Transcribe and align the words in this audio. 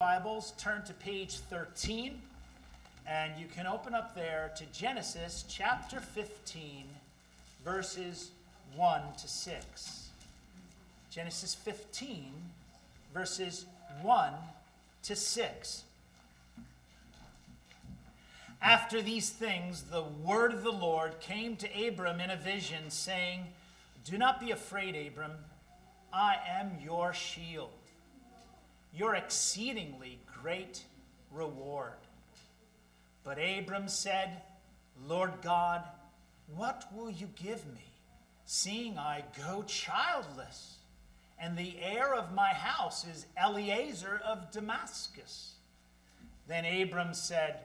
Bibles, 0.00 0.52
turn 0.58 0.84
to 0.84 0.92
page 0.92 1.38
13, 1.50 2.22
and 3.04 3.32
you 3.36 3.46
can 3.52 3.66
open 3.66 3.94
up 3.94 4.14
there 4.14 4.52
to 4.56 4.64
Genesis 4.66 5.44
chapter 5.48 5.98
15, 5.98 6.84
verses 7.64 8.30
1 8.76 9.00
to 9.20 9.26
6. 9.26 10.08
Genesis 11.10 11.56
15, 11.56 12.32
verses 13.12 13.66
1 14.02 14.32
to 15.02 15.16
6. 15.16 15.82
After 18.62 19.02
these 19.02 19.30
things, 19.30 19.82
the 19.82 20.04
word 20.24 20.54
of 20.54 20.62
the 20.62 20.70
Lord 20.70 21.18
came 21.18 21.56
to 21.56 21.88
Abram 21.88 22.20
in 22.20 22.30
a 22.30 22.36
vision, 22.36 22.90
saying, 22.90 23.46
Do 24.04 24.16
not 24.16 24.38
be 24.38 24.52
afraid, 24.52 24.94
Abram. 24.94 25.32
I 26.12 26.36
am 26.48 26.78
your 26.84 27.12
shield 27.12 27.70
your 28.94 29.14
exceedingly 29.14 30.18
great 30.40 30.82
reward. 31.30 31.92
But 33.24 33.38
Abram 33.38 33.88
said, 33.88 34.42
Lord 35.06 35.32
God, 35.42 35.82
what 36.56 36.84
will 36.94 37.10
you 37.10 37.28
give 37.36 37.66
me, 37.66 37.92
seeing 38.44 38.98
I 38.98 39.24
go 39.46 39.62
childless? 39.66 40.76
And 41.38 41.56
the 41.56 41.74
heir 41.80 42.14
of 42.14 42.34
my 42.34 42.48
house 42.48 43.06
is 43.06 43.26
Eliezer 43.40 44.20
of 44.24 44.50
Damascus. 44.50 45.54
Then 46.48 46.64
Abram 46.64 47.14
said, 47.14 47.60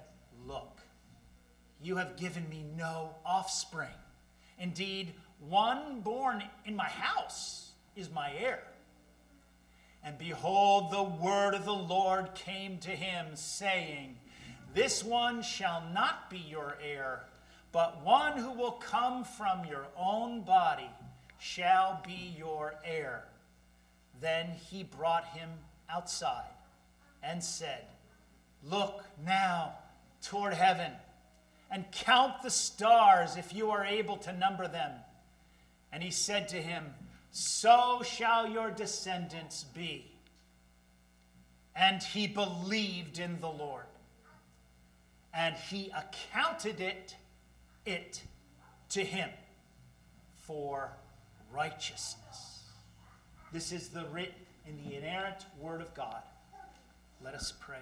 Look, 0.45 0.79
you 1.81 1.95
have 1.95 2.17
given 2.17 2.47
me 2.49 2.65
no 2.77 3.15
offspring. 3.25 3.87
Indeed, 4.59 5.13
one 5.39 6.01
born 6.01 6.43
in 6.65 6.75
my 6.75 6.87
house 6.87 7.71
is 7.95 8.09
my 8.11 8.31
heir. 8.37 8.63
And 10.03 10.17
behold, 10.17 10.91
the 10.91 11.03
word 11.03 11.53
of 11.53 11.65
the 11.65 11.73
Lord 11.73 12.35
came 12.35 12.77
to 12.79 12.89
him, 12.89 13.27
saying, 13.35 14.17
This 14.73 15.03
one 15.03 15.41
shall 15.41 15.83
not 15.93 16.29
be 16.29 16.39
your 16.39 16.77
heir, 16.83 17.23
but 17.71 18.03
one 18.03 18.37
who 18.37 18.51
will 18.51 18.73
come 18.73 19.23
from 19.23 19.65
your 19.65 19.87
own 19.97 20.41
body 20.41 20.89
shall 21.39 22.01
be 22.05 22.35
your 22.37 22.75
heir. 22.85 23.23
Then 24.19 24.47
he 24.69 24.83
brought 24.83 25.25
him 25.27 25.49
outside 25.89 26.51
and 27.21 27.43
said, 27.43 27.85
Look 28.63 29.03
now 29.25 29.73
toward 30.21 30.53
heaven 30.53 30.91
and 31.71 31.89
count 31.91 32.43
the 32.43 32.49
stars 32.49 33.35
if 33.35 33.53
you 33.53 33.71
are 33.71 33.83
able 33.83 34.17
to 34.17 34.33
number 34.33 34.67
them. 34.67 34.91
And 35.91 36.03
he 36.03 36.11
said 36.11 36.47
to 36.49 36.61
him, 36.61 36.85
so 37.33 38.03
shall 38.05 38.47
your 38.47 38.69
descendants 38.69 39.65
be. 39.73 40.05
And 41.75 42.01
he 42.01 42.27
believed 42.27 43.17
in 43.17 43.39
the 43.41 43.49
Lord, 43.49 43.87
and 45.33 45.55
he 45.55 45.91
accounted 45.97 46.79
it, 46.79 47.15
it 47.87 48.21
to 48.89 49.03
him 49.03 49.31
for 50.35 50.91
righteousness. 51.51 52.69
This 53.51 53.71
is 53.71 53.89
the 53.89 54.05
writ 54.11 54.35
in 54.67 54.77
the 54.87 54.95
inerrant 54.95 55.47
word 55.59 55.81
of 55.81 55.91
God. 55.95 56.21
Let 57.23 57.33
us 57.33 57.51
pray. 57.59 57.81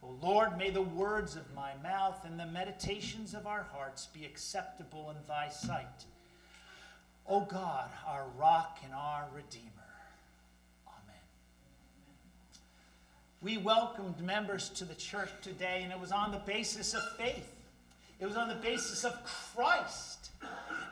O 0.00 0.14
Lord, 0.22 0.56
may 0.56 0.70
the 0.70 0.80
words 0.80 1.34
of 1.34 1.52
my 1.56 1.72
mouth 1.82 2.24
and 2.24 2.38
the 2.38 2.46
meditations 2.46 3.34
of 3.34 3.48
our 3.48 3.64
hearts 3.64 4.06
be 4.06 4.24
acceptable 4.24 5.10
in 5.10 5.16
thy 5.26 5.48
sight 5.48 6.04
O 7.28 7.40
God, 7.42 7.90
our 8.06 8.24
rock 8.38 8.78
and 8.82 8.94
our 8.94 9.26
redeemer. 9.34 9.68
Amen. 10.86 11.20
We 13.42 13.58
welcomed 13.58 14.20
members 14.20 14.70
to 14.70 14.86
the 14.86 14.94
church 14.94 15.28
today, 15.42 15.82
and 15.82 15.92
it 15.92 16.00
was 16.00 16.10
on 16.10 16.30
the 16.30 16.38
basis 16.38 16.94
of 16.94 17.02
faith. 17.18 17.54
It 18.18 18.24
was 18.24 18.36
on 18.36 18.48
the 18.48 18.54
basis 18.54 19.04
of 19.04 19.12
Christ. 19.54 20.30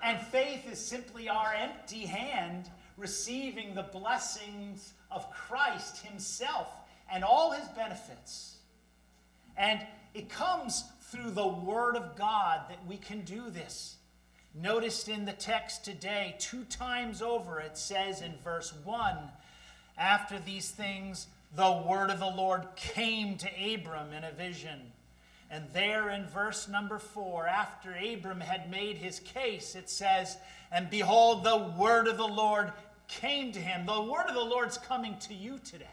And 0.03 0.21
faith 0.27 0.71
is 0.71 0.79
simply 0.79 1.29
our 1.31 1.55
empty 1.55 2.05
hand 2.05 2.71
receiving 2.99 3.75
the 3.75 3.85
blessings 3.85 4.93
of 5.11 5.31
Christ 5.31 6.05
Himself 6.05 6.69
and 7.11 7.25
all 7.25 7.53
His 7.53 7.67
benefits. 7.69 8.57
And 9.57 9.81
it 10.13 10.29
comes 10.29 10.85
through 11.11 11.31
the 11.31 11.47
Word 11.47 11.97
of 11.97 12.15
God 12.15 12.61
that 12.69 12.87
we 12.87 12.99
can 12.99 13.23
do 13.23 13.49
this. 13.49 13.97
Noticed 14.63 15.09
in 15.09 15.27
the 15.27 15.33
text 15.33 15.85
today, 15.85 16.35
two 16.39 16.65
times 16.65 17.21
over, 17.21 17.61
it 17.61 17.77
says 17.77 18.23
in 18.23 18.33
verse 18.43 18.73
1 18.85 19.17
After 19.99 20.39
these 20.39 20.71
things, 20.71 21.27
the 21.55 21.83
word 21.87 22.11
of 22.11 22.21
the 22.21 22.31
Lord 22.31 22.63
came 22.75 23.37
to 23.37 23.75
Abram 23.75 24.13
in 24.13 24.25
a 24.25 24.33
vision. 24.33 24.81
And 25.51 25.65
there 25.73 26.11
in 26.11 26.27
verse 26.27 26.69
number 26.69 26.99
4, 26.99 27.47
after 27.47 27.95
Abram 27.95 28.41
had 28.41 28.71
made 28.71 28.97
his 28.97 29.21
case, 29.21 29.75
it 29.75 29.91
says, 29.91 30.39
And 30.73 30.89
behold, 30.91 31.45
the 31.45 31.75
word 31.79 32.09
of 32.09 32.17
the 32.17 32.27
Lord 32.27 32.73
came 33.09 33.53
to 33.53 33.61
him. 33.61 33.87
The 33.87 34.03
word 34.03 34.27
of 34.27 34.35
the 34.35 34.41
Lord's 34.41 34.79
coming 34.79 35.17
to 35.21 35.35
you 35.35 35.61
today. 35.65 35.87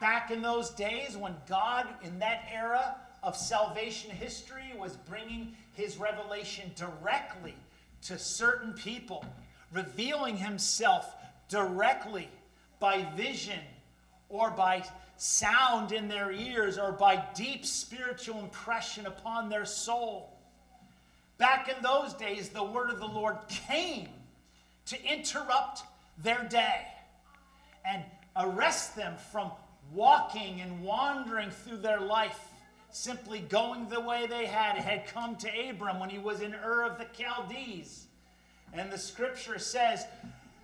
Back 0.00 0.30
in 0.30 0.42
those 0.42 0.70
days 0.70 1.16
when 1.16 1.34
God, 1.48 1.86
in 2.02 2.18
that 2.18 2.44
era 2.52 2.96
of 3.24 3.36
salvation 3.36 4.10
history, 4.10 4.72
was 4.78 4.96
bringing 4.96 5.56
his 5.72 5.96
revelation 5.96 6.70
directly 6.76 7.54
to 8.02 8.18
certain 8.18 8.74
people, 8.74 9.24
revealing 9.72 10.36
himself 10.36 11.14
directly 11.48 12.28
by 12.78 13.02
vision 13.16 13.58
or 14.28 14.50
by 14.50 14.84
sound 15.16 15.92
in 15.92 16.06
their 16.06 16.30
ears 16.32 16.76
or 16.76 16.92
by 16.92 17.24
deep 17.34 17.64
spiritual 17.64 18.38
impression 18.40 19.06
upon 19.06 19.48
their 19.48 19.64
soul. 19.64 20.36
Back 21.38 21.68
in 21.68 21.82
those 21.82 22.12
days, 22.14 22.50
the 22.50 22.62
word 22.62 22.90
of 22.90 23.00
the 23.00 23.06
Lord 23.06 23.38
came 23.48 24.08
to 24.86 25.02
interrupt 25.02 25.82
their 26.18 26.44
day 26.44 26.86
and 27.86 28.02
arrest 28.36 28.96
them 28.96 29.14
from 29.32 29.50
walking 29.92 30.60
and 30.60 30.82
wandering 30.82 31.50
through 31.50 31.78
their 31.78 32.00
life 32.00 32.38
simply 32.94 33.40
going 33.40 33.88
the 33.88 34.00
way 34.00 34.26
they 34.26 34.46
had 34.46 34.76
had 34.76 35.06
come 35.06 35.34
to 35.36 35.68
Abram 35.68 35.98
when 35.98 36.10
he 36.10 36.18
was 36.18 36.40
in 36.40 36.54
Ur 36.54 36.84
of 36.84 36.96
the 36.96 37.06
Chaldees. 37.12 38.06
And 38.72 38.90
the 38.90 38.98
scripture 38.98 39.58
says, 39.58 40.06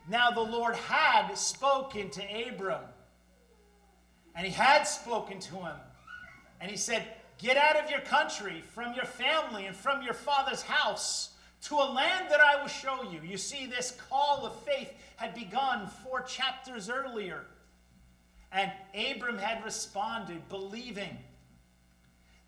Now 0.08 0.30
the 0.30 0.40
Lord 0.40 0.76
had 0.76 1.34
spoken 1.34 2.08
to 2.10 2.22
Abram. 2.48 2.82
And 4.36 4.46
he 4.46 4.52
had 4.52 4.84
spoken 4.84 5.40
to 5.40 5.54
him. 5.56 5.76
And 6.60 6.70
he 6.70 6.76
said, 6.76 7.02
Get 7.38 7.56
out 7.56 7.76
of 7.76 7.90
your 7.90 8.00
country, 8.00 8.62
from 8.74 8.94
your 8.94 9.06
family, 9.06 9.66
and 9.66 9.74
from 9.74 10.02
your 10.02 10.14
father's 10.14 10.62
house 10.62 11.30
to 11.62 11.74
a 11.74 11.92
land 11.92 12.26
that 12.30 12.40
I 12.40 12.60
will 12.60 12.68
show 12.68 13.02
you. 13.10 13.20
You 13.24 13.38
see, 13.38 13.66
this 13.66 13.96
call 14.08 14.46
of 14.46 14.54
faith 14.62 14.92
had 15.16 15.34
begun 15.34 15.88
four 16.04 16.20
chapters 16.20 16.88
earlier. 16.88 17.44
And 18.52 18.70
Abram 18.94 19.38
had 19.38 19.64
responded, 19.64 20.48
believing. 20.48 21.18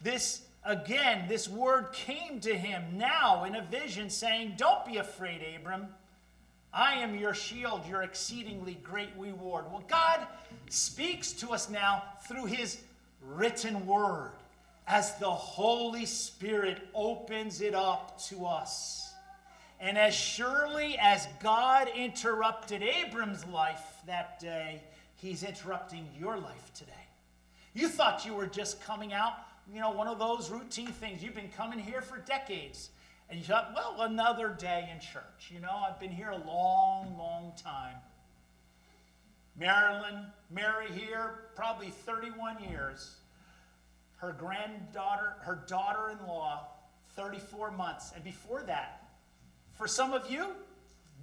This 0.03 0.43
again, 0.65 1.27
this 1.29 1.49
word 1.49 1.93
came 1.93 2.41
to 2.41 2.55
him 2.55 2.83
now 2.97 3.45
in 3.45 3.57
a 3.57 3.63
vision 3.63 4.11
saying, 4.11 4.55
Don't 4.57 4.85
be 4.85 4.99
afraid, 4.99 5.43
Abram. 5.57 5.89
I 6.75 6.95
am 6.95 7.19
your 7.19 7.35
shield, 7.35 7.87
your 7.87 8.03
exceedingly 8.03 8.75
great 8.83 9.11
reward. 9.19 9.67
Well, 9.71 9.85
God 9.89 10.27
speaks 10.71 11.33
to 11.35 11.51
us 11.51 11.69
now 11.69 12.03
through 12.27 12.47
his 12.47 12.81
written 13.21 13.87
word 13.87 14.33
as 14.87 15.17
the 15.19 15.31
Holy 15.31 16.07
Spirit 16.07 16.81
opens 16.95 17.61
it 17.61 17.75
up 17.75 18.19
to 18.29 18.47
us. 18.47 19.13
And 19.81 19.99
as 19.99 20.15
surely 20.15 20.97
as 20.99 21.29
God 21.43 21.89
interrupted 21.95 22.83
Abram's 22.83 23.45
life 23.47 24.01
that 24.07 24.41
day, 24.41 24.81
he's 25.17 25.43
interrupting 25.43 26.09
your 26.19 26.39
life 26.39 26.73
today. 26.75 26.93
You 27.75 27.89
thought 27.89 28.25
you 28.25 28.33
were 28.33 28.47
just 28.47 28.83
coming 28.83 29.13
out 29.13 29.35
you 29.73 29.81
know, 29.81 29.91
one 29.91 30.09
of 30.09 30.19
those 30.19 30.51
routine 30.51 30.89
things. 30.89 31.23
You've 31.23 31.35
been 31.35 31.51
coming 31.57 31.79
here 31.79 32.01
for 32.01 32.19
decades. 32.19 32.91
And 33.29 33.39
you 33.39 33.47
thought, 33.47 33.73
well, 33.75 33.97
another 34.01 34.49
day 34.49 34.91
in 34.93 35.01
church. 35.01 35.51
You 35.51 35.61
know, 35.61 35.83
I've 35.89 35.99
been 35.99 36.11
here 36.11 36.31
a 36.31 36.47
long, 36.47 37.17
long 37.17 37.53
time. 37.63 37.97
Marilyn, 39.59 40.27
Mary 40.51 40.89
here, 40.95 41.45
probably 41.55 41.89
31 41.89 42.57
years. 42.71 43.17
Her 44.17 44.33
granddaughter, 44.39 45.37
her 45.41 45.65
daughter 45.67 46.11
in 46.11 46.27
law, 46.27 46.69
34 47.17 47.71
months. 47.73 48.13
And 48.15 48.23
before 48.23 48.63
that, 48.65 49.09
for 49.77 49.87
some 49.87 50.13
of 50.13 50.31
you, 50.31 50.47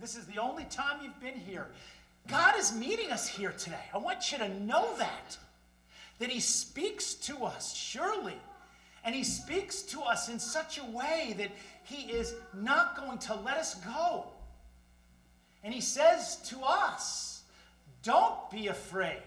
this 0.02 0.16
is 0.16 0.26
the 0.26 0.40
only 0.40 0.66
time 0.66 1.00
you've 1.04 1.20
been 1.20 1.40
here. 1.40 1.68
God 2.28 2.56
is 2.58 2.74
meeting 2.74 3.12
us 3.12 3.28
here 3.28 3.52
today. 3.52 3.76
I 3.94 3.98
want 3.98 4.32
you 4.32 4.38
to 4.38 4.50
know 4.62 4.96
that 4.98 5.38
that 6.20 6.30
He 6.30 6.40
speaks 6.40 7.14
to 7.16 7.46
us, 7.46 7.74
surely. 7.74 8.38
And 9.04 9.16
He 9.16 9.24
speaks 9.24 9.82
to 9.84 10.02
us 10.02 10.30
in 10.30 10.40
such 10.40 10.78
a 10.78 10.86
way 10.86 11.34
that 11.38 11.52
He 11.84 12.12
is 12.12 12.36
not 12.54 12.98
going 12.98 13.18
to 13.20 13.36
let 13.36 13.58
us 13.58 13.76
go. 13.76 14.28
And 15.64 15.74
He 15.74 15.82
says 15.82 16.38
to 16.50 16.60
us, 16.62 17.44
Don't 18.04 18.50
be 18.52 18.68
afraid. 18.68 19.22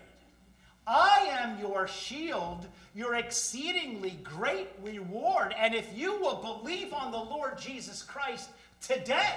I 0.87 1.29
am 1.41 1.61
your 1.61 1.87
shield, 1.87 2.67
your 2.95 3.15
exceedingly 3.15 4.19
great 4.25 4.69
reward. 4.83 5.55
And 5.57 5.75
if 5.75 5.97
you 5.97 6.19
will 6.19 6.37
believe 6.37 6.93
on 6.93 7.13
the 7.13 7.19
Lord 7.19 7.57
Jesus 7.57 8.03
Christ 8.03 8.51
today, 8.81 9.35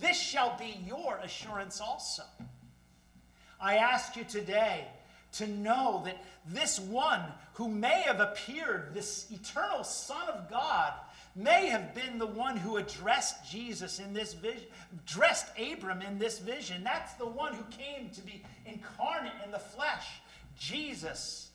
this 0.00 0.18
shall 0.18 0.56
be 0.56 0.78
your 0.86 1.18
assurance 1.18 1.80
also. 1.80 2.22
I 3.60 3.76
ask 3.76 4.16
you 4.16 4.24
today 4.24 4.86
to 5.34 5.46
know 5.46 6.02
that 6.04 6.16
this 6.46 6.78
one 6.78 7.22
who 7.54 7.68
may 7.68 8.02
have 8.02 8.20
appeared, 8.20 8.90
this 8.92 9.26
eternal 9.30 9.84
Son 9.84 10.28
of 10.28 10.50
God, 10.50 10.92
may 11.36 11.66
have 11.66 11.94
been 11.94 12.18
the 12.18 12.26
one 12.26 12.56
who 12.56 12.76
addressed 12.76 13.50
Jesus 13.50 13.98
in 13.98 14.12
this 14.12 14.34
vision, 14.34 14.66
dressed 15.06 15.46
Abram 15.58 16.02
in 16.02 16.18
this 16.18 16.38
vision. 16.38 16.84
That's 16.84 17.14
the 17.14 17.26
one 17.26 17.54
who 17.54 17.64
came 17.64 18.10
to 18.10 18.20
be 18.20 18.42
incarnate 18.66 19.32
in 19.44 19.50
the 19.50 19.58
flesh, 19.58 20.06
Jesus. 20.58 21.50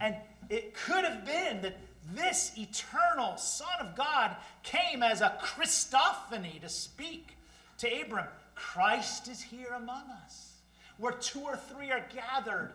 And 0.00 0.14
it 0.48 0.74
could 0.74 1.04
have 1.04 1.24
been 1.24 1.62
that 1.62 1.76
this 2.14 2.52
eternal 2.56 3.36
Son 3.36 3.74
of 3.80 3.96
God 3.96 4.36
came 4.62 5.02
as 5.02 5.20
a 5.20 5.36
Christophany 5.42 6.60
to 6.60 6.68
speak 6.68 7.36
to 7.78 8.02
Abram. 8.02 8.26
Christ 8.54 9.28
is 9.28 9.42
here 9.42 9.72
among 9.76 10.04
us. 10.24 10.52
Where 10.98 11.12
two 11.12 11.40
or 11.40 11.56
three 11.56 11.90
are 11.90 12.04
gathered 12.14 12.70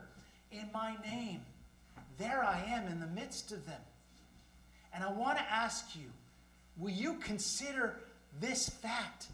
in 0.51 0.69
my 0.73 0.95
name, 1.05 1.41
there 2.17 2.43
I 2.43 2.63
am 2.69 2.87
in 2.87 2.99
the 2.99 3.07
midst 3.07 3.51
of 3.51 3.65
them. 3.65 3.81
And 4.93 5.03
I 5.03 5.11
want 5.11 5.37
to 5.37 5.43
ask 5.43 5.95
you 5.95 6.09
will 6.77 6.91
you 6.91 7.15
consider 7.15 7.95
this 8.39 8.69
fact 8.69 9.27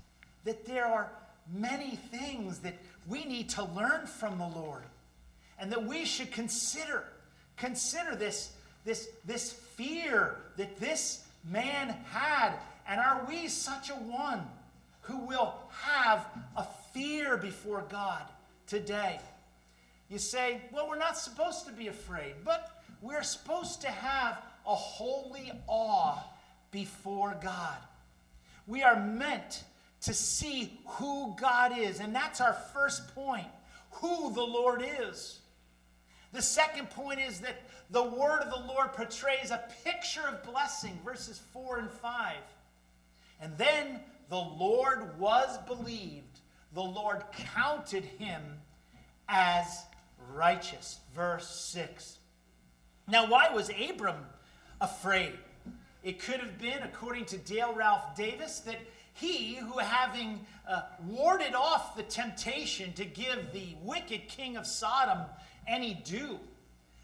that 0.46 0.66
there 0.66 0.86
are 0.86 1.12
many 1.54 1.98
things 2.12 2.60
that 2.60 2.76
we 3.08 3.26
need 3.26 3.50
to 3.50 3.64
learn 3.66 4.08
from 4.08 4.38
the 4.38 4.48
Lord 4.48 4.84
and 5.60 5.72
that 5.72 5.86
we 5.86 6.06
should 6.06 6.32
consider 6.32 7.04
consider 7.58 8.16
this 8.16 8.54
this 8.86 9.10
this 9.26 9.52
fear 9.52 10.38
that 10.58 10.80
this 10.80 11.26
man 11.50 11.96
had? 12.12 12.54
And 12.88 13.00
are 13.00 13.26
we 13.28 13.48
such 13.48 13.90
a 13.90 13.94
one 13.94 14.46
who 15.02 15.18
will 15.20 15.54
have 15.70 16.26
a 16.58 16.66
fear 16.94 17.38
before 17.38 17.86
God 17.90 18.24
today 18.68 19.20
you 20.14 20.20
say 20.20 20.62
well 20.72 20.88
we're 20.88 20.98
not 20.98 21.18
supposed 21.18 21.66
to 21.66 21.74
be 21.74 21.88
afraid 21.88 22.36
but 22.46 22.84
we're 23.02 23.24
supposed 23.24 23.82
to 23.82 23.90
have 23.90 24.42
a 24.66 24.76
holy 24.76 25.52
awe 25.68 26.24
before 26.72 27.38
God. 27.42 27.78
We 28.66 28.82
are 28.82 29.00
meant 29.00 29.64
to 30.02 30.14
see 30.14 30.80
who 30.86 31.36
God 31.40 31.78
is, 31.78 32.00
and 32.00 32.16
that's 32.16 32.40
our 32.40 32.54
first 32.74 33.14
point 33.14 33.48
who 33.92 34.34
the 34.34 34.42
Lord 34.42 34.84
is. 35.02 35.40
The 36.32 36.42
second 36.42 36.90
point 36.90 37.20
is 37.20 37.42
that 37.42 37.62
the 37.92 38.04
word 38.04 38.40
of 38.40 38.50
the 38.50 38.74
Lord 38.74 38.94
portrays 38.94 39.52
a 39.52 39.64
picture 39.84 40.28
of 40.28 40.44
blessing, 40.44 40.98
verses 41.06 41.40
4 41.52 41.80
and 41.80 41.92
5. 41.92 42.36
And 43.42 43.58
then 43.58 44.00
the 44.30 44.36
Lord 44.36 45.20
was 45.20 45.58
believed, 45.68 46.40
the 46.74 46.82
Lord 46.82 47.22
counted 47.54 48.06
him 48.06 48.42
as 49.30 49.84
righteous, 50.34 51.00
verse 51.16 51.50
6. 51.50 52.18
Now, 53.08 53.28
why 53.28 53.50
was 53.50 53.70
Abram 53.70 54.26
afraid? 54.80 55.34
It 56.04 56.20
could 56.20 56.40
have 56.40 56.60
been, 56.60 56.84
according 56.84 57.26
to 57.26 57.38
Dale 57.38 57.74
Ralph 57.74 58.16
Davis, 58.16 58.60
that 58.62 58.80
he, 59.14 59.56
who 59.56 59.80
having 59.80 60.46
uh, 60.68 60.84
warded 61.08 61.56
off 61.56 61.96
the 61.96 62.04
temptation 62.04 62.94
to 62.94 63.06
give 63.06 63.54
the 63.54 63.76
wicked 63.84 64.28
king 64.28 64.58
of 64.58 64.66
Sodom 64.66 65.20
any 65.68 65.94
due, 65.94 66.40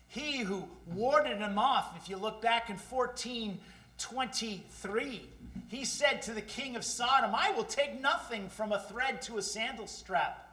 he 0.07 0.39
who 0.39 0.67
warded 0.87 1.37
him 1.37 1.59
off, 1.59 1.95
if 2.01 2.09
you 2.09 2.17
look 2.17 2.41
back 2.41 2.69
in 2.69 2.77
1423, 2.77 5.29
he 5.67 5.85
said 5.85 6.23
to 6.23 6.33
the 6.33 6.41
king 6.41 6.75
of 6.75 6.83
Sodom, 6.83 7.35
I 7.35 7.51
will 7.51 7.63
take 7.63 8.01
nothing 8.01 8.49
from 8.49 8.71
a 8.71 8.79
thread 8.79 9.21
to 9.23 9.37
a 9.37 9.41
sandal 9.41 9.85
strap 9.85 10.48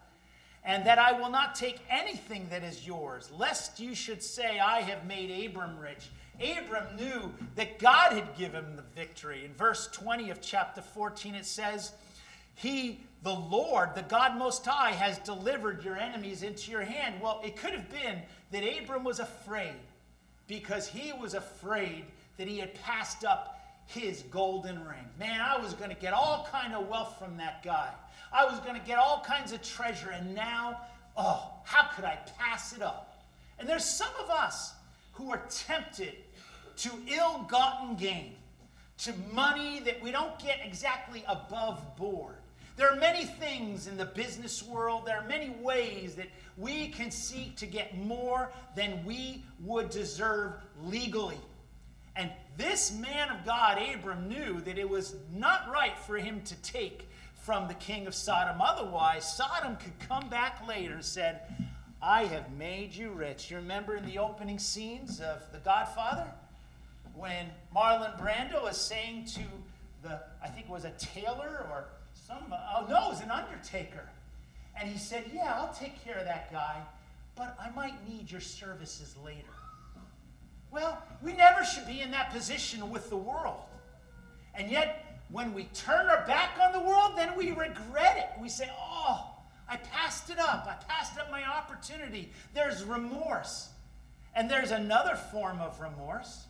and 0.66 0.84
that 0.84 0.98
I 0.98 1.12
will 1.12 1.30
not 1.30 1.54
take 1.54 1.78
anything 1.88 2.48
that 2.50 2.64
is 2.64 2.84
yours, 2.84 3.30
lest 3.30 3.78
you 3.78 3.94
should 3.94 4.20
say, 4.20 4.58
I 4.58 4.80
have 4.80 5.06
made 5.06 5.46
Abram 5.46 5.78
rich. 5.78 6.08
Abram 6.40 6.96
knew 6.96 7.32
that 7.54 7.78
God 7.78 8.12
had 8.12 8.36
given 8.36 8.64
him 8.64 8.76
the 8.76 8.82
victory. 8.94 9.44
In 9.44 9.54
verse 9.54 9.88
20 9.92 10.28
of 10.30 10.40
chapter 10.42 10.82
14, 10.82 11.36
it 11.36 11.46
says, 11.46 11.92
He, 12.56 13.00
the 13.22 13.32
Lord, 13.32 13.94
the 13.94 14.02
God 14.02 14.36
Most 14.36 14.66
High, 14.66 14.90
has 14.90 15.18
delivered 15.18 15.84
your 15.84 15.96
enemies 15.96 16.42
into 16.42 16.72
your 16.72 16.82
hand. 16.82 17.14
Well, 17.22 17.40
it 17.44 17.56
could 17.56 17.70
have 17.70 17.88
been 17.88 18.20
that 18.50 18.62
Abram 18.62 19.04
was 19.04 19.20
afraid 19.20 19.76
because 20.48 20.88
he 20.88 21.12
was 21.12 21.34
afraid 21.34 22.06
that 22.38 22.48
he 22.48 22.58
had 22.58 22.74
passed 22.74 23.24
up 23.24 23.60
his 23.86 24.22
golden 24.30 24.84
ring. 24.84 25.08
Man, 25.18 25.40
I 25.40 25.58
was 25.58 25.74
going 25.74 25.90
to 25.90 25.96
get 25.96 26.12
all 26.12 26.48
kind 26.50 26.74
of 26.74 26.88
wealth 26.88 27.18
from 27.20 27.36
that 27.36 27.62
guy. 27.62 27.90
I 28.36 28.44
was 28.44 28.60
going 28.60 28.78
to 28.78 28.86
get 28.86 28.98
all 28.98 29.24
kinds 29.26 29.52
of 29.52 29.62
treasure, 29.62 30.10
and 30.10 30.34
now, 30.34 30.82
oh, 31.16 31.50
how 31.64 31.88
could 31.94 32.04
I 32.04 32.18
pass 32.38 32.74
it 32.74 32.82
up? 32.82 33.24
And 33.58 33.66
there's 33.66 33.84
some 33.84 34.10
of 34.22 34.28
us 34.28 34.74
who 35.14 35.30
are 35.30 35.40
tempted 35.48 36.12
to 36.76 36.90
ill 37.08 37.46
gotten 37.48 37.96
gain, 37.96 38.34
to 38.98 39.14
money 39.32 39.80
that 39.80 40.02
we 40.02 40.10
don't 40.10 40.38
get 40.38 40.58
exactly 40.62 41.24
above 41.26 41.96
board. 41.96 42.34
There 42.76 42.90
are 42.90 42.96
many 42.96 43.24
things 43.24 43.86
in 43.86 43.96
the 43.96 44.04
business 44.04 44.62
world, 44.62 45.06
there 45.06 45.16
are 45.16 45.26
many 45.26 45.56
ways 45.62 46.14
that 46.16 46.28
we 46.58 46.88
can 46.88 47.10
seek 47.10 47.56
to 47.56 47.66
get 47.66 47.96
more 47.96 48.50
than 48.74 49.02
we 49.06 49.44
would 49.64 49.88
deserve 49.88 50.52
legally. 50.84 51.40
And 52.16 52.30
this 52.58 52.92
man 52.92 53.30
of 53.30 53.46
God, 53.46 53.78
Abram, 53.94 54.28
knew 54.28 54.60
that 54.60 54.76
it 54.76 54.88
was 54.88 55.16
not 55.34 55.70
right 55.72 55.96
for 55.98 56.18
him 56.18 56.42
to 56.42 56.54
take 56.56 57.08
from 57.46 57.68
the 57.68 57.74
king 57.74 58.08
of 58.08 58.14
Sodom. 58.14 58.60
Otherwise, 58.60 59.36
Sodom 59.36 59.76
could 59.76 59.96
come 60.08 60.28
back 60.28 60.66
later 60.66 60.94
and 60.94 61.04
said, 61.04 61.42
I 62.02 62.24
have 62.24 62.50
made 62.58 62.92
you 62.92 63.12
rich. 63.12 63.52
You 63.52 63.58
remember 63.58 63.94
in 63.94 64.04
the 64.04 64.18
opening 64.18 64.58
scenes 64.58 65.20
of 65.20 65.40
The 65.52 65.58
Godfather? 65.58 66.26
When 67.14 67.46
Marlon 67.74 68.20
Brando 68.20 68.68
is 68.68 68.76
saying 68.76 69.26
to 69.26 69.42
the, 70.02 70.20
I 70.42 70.48
think 70.48 70.66
it 70.66 70.72
was 70.72 70.84
a 70.84 70.92
tailor 70.98 71.68
or 71.70 71.84
some, 72.12 72.52
oh 72.52 72.84
no, 72.88 73.06
it 73.06 73.10
was 73.10 73.22
an 73.22 73.30
undertaker. 73.30 74.08
And 74.78 74.90
he 74.90 74.98
said, 74.98 75.30
Yeah, 75.32 75.54
I'll 75.54 75.72
take 75.72 76.04
care 76.04 76.16
of 76.18 76.24
that 76.24 76.52
guy, 76.52 76.82
but 77.36 77.56
I 77.60 77.70
might 77.76 77.94
need 78.08 78.28
your 78.28 78.40
services 78.40 79.14
later. 79.24 79.46
Well, 80.72 81.00
we 81.22 81.32
never 81.32 81.64
should 81.64 81.86
be 81.86 82.00
in 82.00 82.10
that 82.10 82.32
position 82.32 82.90
with 82.90 83.08
the 83.08 83.16
world. 83.16 83.62
And 84.52 84.68
yet, 84.68 85.15
when 85.30 85.52
we 85.54 85.64
turn 85.74 86.08
our 86.08 86.24
back 86.26 86.58
on 86.62 86.72
the 86.72 86.80
world, 86.80 87.12
then 87.16 87.36
we 87.36 87.50
regret 87.50 88.16
it. 88.16 88.40
We 88.40 88.48
say, 88.48 88.70
oh, 88.78 89.30
I 89.68 89.76
passed 89.76 90.30
it 90.30 90.38
up. 90.38 90.66
I 90.68 90.82
passed 90.84 91.18
up 91.18 91.30
my 91.30 91.44
opportunity. 91.44 92.30
There's 92.54 92.84
remorse. 92.84 93.70
And 94.34 94.50
there's 94.50 94.70
another 94.70 95.16
form 95.16 95.60
of 95.60 95.80
remorse. 95.80 96.44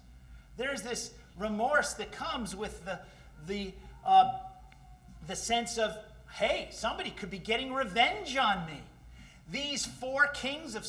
There's 0.57 0.83
this 0.83 1.13
remorse 1.39 1.95
that 1.95 2.13
comes 2.13 2.55
with 2.55 2.85
the, 2.85 2.99
the, 3.47 3.73
uh, 4.05 4.39
the 5.27 5.37
sense 5.37 5.79
of, 5.79 5.97
hey, 6.33 6.69
somebody 6.71 7.11
could 7.11 7.31
be 7.31 7.39
getting 7.39 7.73
revenge 7.73 8.37
on 8.37 8.67
me. 8.67 8.83
These 9.51 9.87
four 9.87 10.27
kings 10.29 10.75
of 10.75 10.87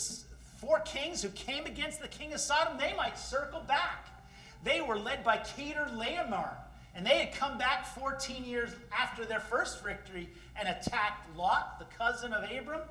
four 0.58 0.80
kings 0.80 1.22
who 1.22 1.30
came 1.30 1.66
against 1.66 2.02
the 2.02 2.08
king 2.08 2.34
of 2.34 2.40
Sodom, 2.40 2.78
they 2.78 2.94
might 2.96 3.18
circle 3.18 3.62
back. 3.68 4.08
They 4.64 4.82
were 4.82 4.98
led 4.98 5.24
by 5.24 5.38
Chedorlaomer, 5.38 6.50
and 6.98 7.06
they 7.06 7.20
had 7.20 7.32
come 7.32 7.60
back 7.60 7.86
14 7.96 8.44
years 8.44 8.72
after 8.92 9.24
their 9.24 9.40
first 9.40 9.84
victory 9.84 10.28
and 10.56 10.68
attacked 10.68 11.38
Lot, 11.38 11.78
the 11.78 11.86
cousin 11.96 12.34
of 12.34 12.44
Abram. 12.50 12.82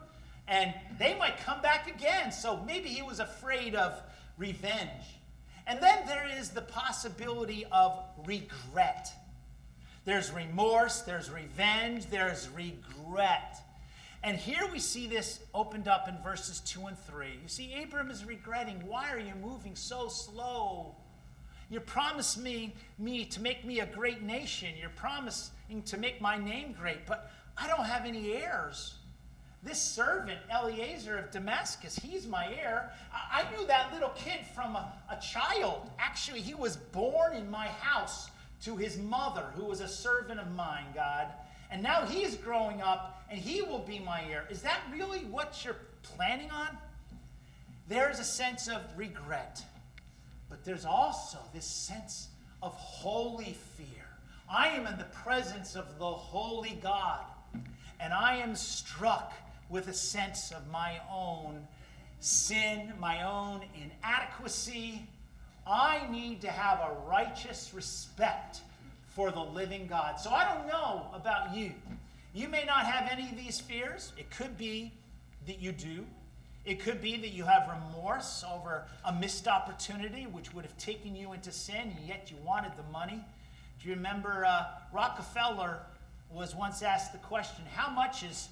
And 0.47 0.73
they 0.97 1.19
might 1.19 1.39
come 1.39 1.61
back 1.61 1.93
again. 1.93 2.31
So 2.31 2.63
maybe 2.65 2.89
he 2.89 3.03
was 3.03 3.19
afraid 3.19 3.75
of 3.75 4.01
revenge. 4.39 5.19
And 5.67 5.83
then 5.83 6.07
there 6.07 6.31
is 6.39 6.51
the 6.51 6.63
possibility 6.63 7.67
of 7.73 7.99
regret. 8.25 9.13
There's 10.05 10.31
remorse, 10.31 11.01
there's 11.01 11.29
revenge, 11.29 12.07
there's 12.07 12.49
regret. 12.51 13.57
And 14.23 14.37
here 14.37 14.69
we 14.71 14.79
see 14.79 15.09
this 15.09 15.41
opened 15.53 15.89
up 15.89 16.07
in 16.09 16.17
verses 16.23 16.61
2 16.61 16.87
and 16.87 16.97
3. 16.97 17.27
You 17.43 17.49
see, 17.49 17.83
Abram 17.83 18.13
is 18.13 18.25
regretting, 18.25 18.87
why 18.87 19.11
are 19.11 19.19
you 19.19 19.35
moving 19.43 19.75
so 19.75 20.07
slow? 20.07 20.95
You 21.71 21.81
promised 21.81 22.39
me, 22.39 22.75
me 22.99 23.25
to 23.27 23.41
make 23.41 23.65
me 23.65 23.81
a 23.81 23.87
great 23.87 24.23
nation. 24.23 24.71
You're 24.79 24.91
promising 24.91 25.83
to 25.85 25.97
make 25.97 26.21
my 26.21 26.39
name 26.39 26.75
great, 26.79 27.07
but 27.07 27.31
I 27.57 27.67
don't 27.67 27.85
have 27.85 28.07
any 28.07 28.33
heirs. 28.35 28.95
This 29.63 29.81
servant, 29.81 30.39
Eliezer 30.53 31.19
of 31.19 31.31
Damascus, 31.33 31.97
he's 31.97 32.27
my 32.27 32.55
heir. 32.55 32.93
I, 33.13 33.45
knew 33.51 33.67
that 33.67 33.93
little 33.93 34.11
kid 34.11 34.41
from 34.55 34.77
a, 34.77 34.93
a 35.11 35.21
child. 35.21 35.91
Actually, 35.99 36.41
he 36.41 36.55
was 36.55 36.77
born 36.77 37.35
in 37.35 37.51
my 37.51 37.67
house 37.67 38.31
to 38.63 38.77
his 38.77 38.97
mother, 38.97 39.47
who 39.57 39.65
was 39.65 39.81
a 39.81 39.89
servant 39.89 40.39
of 40.39 40.55
mine, 40.55 40.87
God. 40.95 41.29
And 41.71 41.83
now 41.83 42.07
he's 42.07 42.37
growing 42.37 42.81
up 42.81 43.25
and 43.29 43.41
he 43.41 43.63
will 43.63 43.81
be 43.81 43.99
my 43.99 44.23
heir. 44.31 44.45
Is 44.51 44.63
that 44.63 44.81
really 44.93 45.21
what 45.21 45.65
you're 45.65 45.79
planning 46.03 46.51
on? 46.53 46.69
there's 47.89 48.19
a 48.19 48.25
sense 48.25 48.69
of 48.69 48.83
regret, 48.97 49.63
but 50.49 50.65
there's 50.65 50.85
also 50.85 51.39
this 51.53 51.65
sense 51.65 52.29
of 52.63 52.75
holy 52.75 53.57
fear. 53.77 53.87
I 54.51 54.69
am 54.69 54.87
in 54.87 54.97
the 54.99 55.05
presence 55.05 55.75
of 55.75 55.99
the 55.99 56.05
holy 56.05 56.79
God, 56.83 57.25
and 58.01 58.13
I 58.13 58.37
am 58.37 58.55
struck 58.55 59.33
with 59.69 59.89
a 59.89 59.95
sense 59.95 60.53
of 60.53 60.67
my 60.71 61.01
own 61.11 61.67
sin, 62.21 62.93
my 63.01 63.23
own 63.25 63.63
inadequacy. 63.75 65.03
I 65.67 66.07
need 66.11 66.41
to 66.43 66.51
have 66.51 66.79
a 66.79 67.09
righteous 67.09 67.73
respect 67.75 68.61
for 69.09 69.31
the 69.31 69.41
living 69.41 69.87
God. 69.87 70.21
So 70.21 70.31
I 70.31 70.45
don't 70.55 70.69
know 70.69 71.07
about 71.13 71.57
you. 71.57 71.73
You 72.35 72.49
may 72.49 72.65
not 72.65 72.87
have 72.87 73.11
any 73.11 73.31
of 73.31 73.37
these 73.37 73.59
fears. 73.59 74.13
It 74.17 74.31
could 74.31 74.57
be 74.57 74.93
that 75.47 75.59
you 75.59 75.73
do. 75.73 76.05
It 76.67 76.81
could 76.81 77.01
be 77.01 77.17
that 77.19 77.29
you 77.29 77.45
have 77.45 77.69
remorse 77.69 78.45
over 78.53 78.85
a 79.05 79.13
missed 79.13 79.47
opportunity 79.47 80.27
which 80.27 80.53
would 80.53 80.65
have 80.65 80.77
taken 80.77 81.15
you 81.15 81.33
into 81.33 81.53
sin, 81.53 81.95
and 81.97 82.09
yet 82.09 82.29
you 82.29 82.37
wanted 82.45 82.73
the 82.77 82.83
money. 82.93 83.25
Do 83.81 83.89
you 83.89 83.95
remember 83.95 84.45
uh, 84.45 84.65
Rockefeller 84.93 85.79
was 86.29 86.57
once 86.57 86.83
asked 86.83 87.13
the 87.13 87.19
question, 87.19 87.65
How 87.73 87.89
much 87.89 88.25
is 88.25 88.49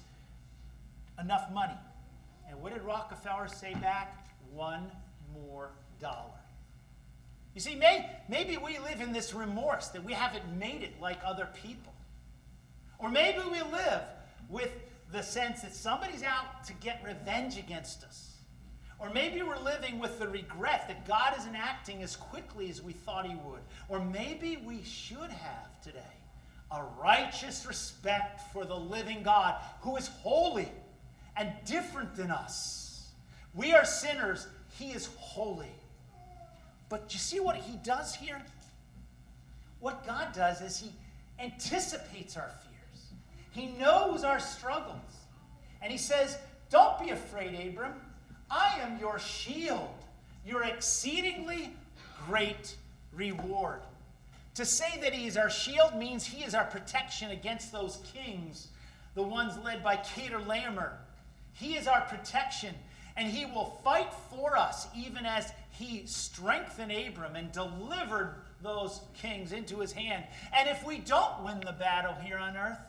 enough 1.19 1.51
money? 1.51 1.77
And 2.49 2.61
what 2.61 2.73
did 2.73 2.83
Rockefeller 2.83 3.49
say 3.49 3.73
back? 3.73 4.29
One 4.53 4.89
more 5.33 5.71
dollar. 5.99 6.39
You 7.53 7.59
see, 7.59 7.75
may, 7.75 8.09
maybe 8.29 8.55
we 8.55 8.79
live 8.79 9.01
in 9.01 9.11
this 9.11 9.33
remorse 9.33 9.89
that 9.89 10.03
we 10.03 10.13
haven't 10.13 10.57
made 10.57 10.83
it 10.83 11.01
like 11.01 11.19
other 11.25 11.49
people. 11.61 11.93
Or 12.97 13.09
maybe 13.09 13.39
we 13.39 13.61
live 13.61 14.03
with 14.49 14.71
the 15.11 15.21
sense 15.21 15.61
that 15.61 15.73
somebody's 15.73 16.23
out 16.23 16.63
to 16.65 16.73
get 16.73 17.01
revenge 17.05 17.57
against 17.57 18.03
us. 18.03 18.35
Or 18.99 19.09
maybe 19.09 19.41
we're 19.41 19.59
living 19.59 19.99
with 19.99 20.19
the 20.19 20.27
regret 20.27 20.87
that 20.87 21.05
God 21.05 21.33
isn't 21.37 21.55
acting 21.55 22.01
as 22.01 22.15
quickly 22.15 22.69
as 22.69 22.81
we 22.81 22.93
thought 22.93 23.25
He 23.25 23.35
would. 23.35 23.59
Or 23.89 23.99
maybe 23.99 24.57
we 24.65 24.83
should 24.83 25.29
have 25.29 25.81
today 25.83 25.99
a 26.71 26.83
righteous 26.99 27.65
respect 27.65 28.41
for 28.51 28.65
the 28.65 28.75
living 28.75 29.21
God 29.21 29.55
who 29.81 29.95
is 29.97 30.07
holy 30.07 30.71
and 31.37 31.51
different 31.65 32.15
than 32.15 32.31
us. 32.31 33.09
We 33.53 33.73
are 33.73 33.85
sinners, 33.85 34.47
He 34.77 34.91
is 34.91 35.09
holy. 35.17 35.71
But 36.89 37.13
you 37.13 37.19
see 37.19 37.39
what 37.39 37.57
He 37.57 37.77
does 37.77 38.15
here? 38.15 38.41
What 39.79 40.05
God 40.05 40.33
does 40.33 40.61
is 40.61 40.79
He 40.79 40.91
anticipates 41.39 42.37
our 42.37 42.49
fears, 42.49 42.74
He 43.55 43.67
knows 43.67 44.25
our 44.25 44.39
struggles. 44.39 44.99
And 45.81 45.91
He 45.91 45.97
says, 45.97 46.37
Don't 46.69 46.99
be 46.99 47.11
afraid, 47.11 47.69
Abram. 47.69 47.93
I 48.51 48.79
am 48.81 48.99
your 48.99 49.17
shield, 49.17 49.89
your 50.45 50.63
exceedingly 50.63 51.73
great 52.27 52.75
reward. 53.13 53.79
To 54.55 54.65
say 54.65 54.99
that 55.01 55.13
he 55.13 55.27
is 55.27 55.35
our 55.35 55.49
shield 55.49 55.95
means 55.95 56.25
he 56.25 56.43
is 56.43 56.53
our 56.53 56.65
protection 56.65 57.31
against 57.31 57.71
those 57.71 57.99
kings, 58.13 58.67
the 59.13 59.23
ones 59.23 59.57
led 59.63 59.83
by 59.83 59.97
Chedorlaomer. 59.97 60.91
He 61.53 61.75
is 61.75 61.87
our 61.87 62.01
protection, 62.01 62.73
and 63.17 63.27
he 63.27 63.45
will 63.45 63.79
fight 63.83 64.13
for 64.29 64.55
us, 64.55 64.87
even 64.95 65.25
as 65.25 65.51
he 65.71 66.03
strengthened 66.05 66.91
Abram 66.91 67.35
and 67.35 67.51
delivered 67.51 68.35
those 68.61 69.01
kings 69.13 69.51
into 69.51 69.79
his 69.79 69.91
hand. 69.91 70.23
And 70.53 70.69
if 70.69 70.85
we 70.85 70.99
don't 70.99 71.43
win 71.43 71.59
the 71.59 71.73
battle 71.73 72.13
here 72.13 72.37
on 72.37 72.55
earth, 72.55 72.79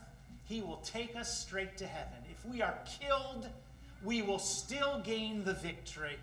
he 0.46 0.60
will 0.62 0.78
take 0.78 1.16
us 1.16 1.38
straight 1.38 1.76
to 1.78 1.86
heaven. 1.86 2.18
If 2.30 2.44
we 2.46 2.62
are 2.62 2.78
killed, 3.00 3.48
we 4.02 4.22
will 4.22 4.38
still 4.38 5.00
gain 5.04 5.44
the 5.44 5.54
victory. 5.54 6.16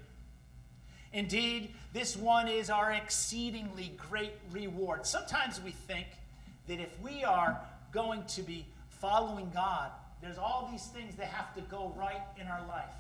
Indeed, 1.12 1.74
this 1.94 2.18
one 2.18 2.48
is 2.48 2.70
our 2.70 2.92
exceedingly 2.92 3.94
great 4.10 4.34
reward. 4.52 5.06
Sometimes 5.06 5.62
we 5.62 5.72
think 5.72 6.08
that 6.68 6.80
if 6.80 7.00
we 7.02 7.24
are 7.24 7.60
going 7.92 8.24
to 8.26 8.42
be 8.42 8.66
following 8.90 9.52
God, 9.54 9.92
there's 10.22 10.38
all 10.38 10.70
these 10.72 10.88
things 10.88 11.16
that 11.18 11.28
have 11.28 11.54
to 11.56 11.62
go 11.62 11.94
right 11.98 12.22
in 12.40 12.48
our 12.48 12.66
life. 12.68 12.96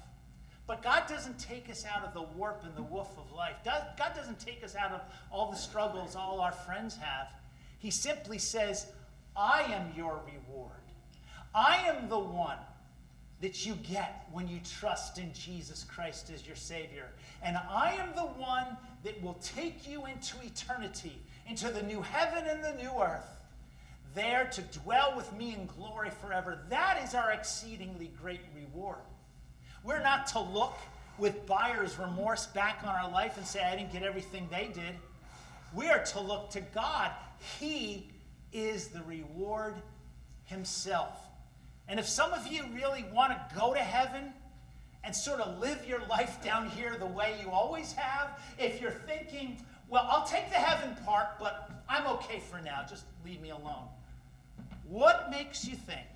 But 0.67 0.83
God 0.83 1.03
doesn't 1.07 1.39
take 1.39 1.69
us 1.69 1.85
out 1.85 2.05
of 2.05 2.13
the 2.13 2.21
warp 2.21 2.63
and 2.63 2.75
the 2.75 2.83
woof 2.83 3.07
of 3.17 3.31
life. 3.35 3.55
God 3.65 4.11
doesn't 4.15 4.39
take 4.39 4.63
us 4.63 4.75
out 4.75 4.91
of 4.91 5.01
all 5.31 5.49
the 5.49 5.57
struggles 5.57 6.15
all 6.15 6.39
our 6.39 6.51
friends 6.51 6.97
have. 6.97 7.33
He 7.79 7.89
simply 7.89 8.37
says, 8.37 8.87
I 9.35 9.63
am 9.63 9.91
your 9.97 10.21
reward. 10.25 10.71
I 11.55 11.77
am 11.87 12.09
the 12.09 12.19
one 12.19 12.57
that 13.41 13.65
you 13.65 13.75
get 13.75 14.25
when 14.31 14.47
you 14.47 14.59
trust 14.79 15.17
in 15.17 15.33
Jesus 15.33 15.83
Christ 15.83 16.31
as 16.33 16.47
your 16.47 16.55
Savior. 16.55 17.09
And 17.43 17.57
I 17.57 17.93
am 17.99 18.15
the 18.15 18.21
one 18.41 18.77
that 19.03 19.21
will 19.21 19.37
take 19.41 19.87
you 19.87 20.05
into 20.05 20.37
eternity, 20.41 21.19
into 21.47 21.69
the 21.69 21.83
new 21.83 22.01
heaven 22.01 22.45
and 22.47 22.63
the 22.63 22.81
new 22.81 22.91
earth, 23.01 23.27
there 24.15 24.49
to 24.53 24.61
dwell 24.79 25.13
with 25.15 25.31
me 25.33 25.53
in 25.53 25.65
glory 25.65 26.09
forever. 26.09 26.59
That 26.69 27.01
is 27.03 27.13
our 27.13 27.31
exceedingly 27.31 28.11
great 28.21 28.41
reward. 28.55 28.99
We're 29.83 30.01
not 30.01 30.27
to 30.27 30.39
look 30.39 30.77
with 31.17 31.45
buyer's 31.45 31.99
remorse 31.99 32.45
back 32.47 32.79
on 32.83 32.95
our 32.95 33.11
life 33.11 33.37
and 33.37 33.45
say, 33.45 33.63
I 33.63 33.75
didn't 33.75 33.91
get 33.91 34.03
everything 34.03 34.47
they 34.49 34.71
did. 34.73 34.95
We 35.73 35.89
are 35.89 36.03
to 36.03 36.19
look 36.21 36.49
to 36.51 36.61
God. 36.61 37.11
He 37.59 38.09
is 38.51 38.87
the 38.87 39.01
reward 39.03 39.75
Himself. 40.45 41.17
And 41.87 41.99
if 41.99 42.07
some 42.07 42.33
of 42.33 42.47
you 42.47 42.63
really 42.73 43.05
want 43.13 43.31
to 43.31 43.55
go 43.55 43.73
to 43.73 43.79
heaven 43.79 44.33
and 45.03 45.15
sort 45.15 45.41
of 45.41 45.59
live 45.59 45.85
your 45.87 46.05
life 46.07 46.41
down 46.43 46.69
here 46.69 46.95
the 46.97 47.05
way 47.05 47.35
you 47.41 47.51
always 47.51 47.91
have, 47.93 48.39
if 48.57 48.81
you're 48.81 48.91
thinking, 48.91 49.57
well, 49.89 50.07
I'll 50.09 50.25
take 50.25 50.49
the 50.49 50.55
heaven 50.55 50.95
part, 51.05 51.39
but 51.39 51.69
I'm 51.89 52.07
okay 52.07 52.39
for 52.39 52.61
now, 52.61 52.85
just 52.89 53.05
leave 53.25 53.41
me 53.41 53.49
alone. 53.49 53.85
What 54.87 55.29
makes 55.29 55.67
you 55.67 55.75
think 55.75 56.07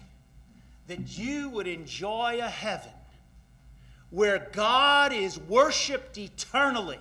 that 0.87 1.17
you 1.17 1.49
would 1.49 1.67
enjoy 1.67 2.39
a 2.41 2.49
heaven 2.49 2.91
where 4.09 4.47
God 4.53 5.11
is 5.11 5.37
worshiped 5.37 6.17
eternally 6.17 6.99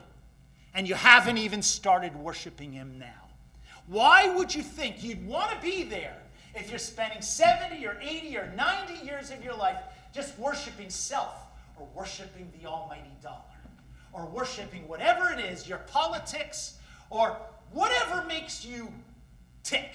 and 0.75 0.89
you 0.89 0.95
haven't 0.97 1.39
even 1.39 1.63
started 1.63 2.17
worshiping 2.17 2.73
Him 2.73 2.99
now? 2.99 3.07
Why 3.87 4.29
would 4.35 4.55
you 4.55 4.63
think 4.63 5.05
you'd 5.05 5.25
want 5.27 5.53
to 5.53 5.61
be 5.61 5.85
there 5.85 6.17
if 6.57 6.71
you're 6.71 6.79
spending 6.79 7.21
70 7.21 7.87
or 7.87 7.97
80 8.01 8.37
or 8.39 8.53
90 8.57 9.07
years 9.07 9.31
of 9.31 9.45
your 9.45 9.55
life 9.55 9.79
just 10.13 10.39
worshiping 10.39 10.91
self 10.91 11.35
or 11.77 11.87
worshiping 11.95 12.51
the 12.59 12.67
almighty 12.67 13.11
dollar 13.23 13.43
or 14.13 14.27
worshiping 14.27 14.89
whatever 14.89 15.31
it 15.31 15.39
is, 15.39 15.69
your 15.69 15.79
politics 15.79 16.79
or 17.11 17.37
whatever 17.73 18.25
makes 18.27 18.65
you 18.65 18.93
tick. 19.63 19.91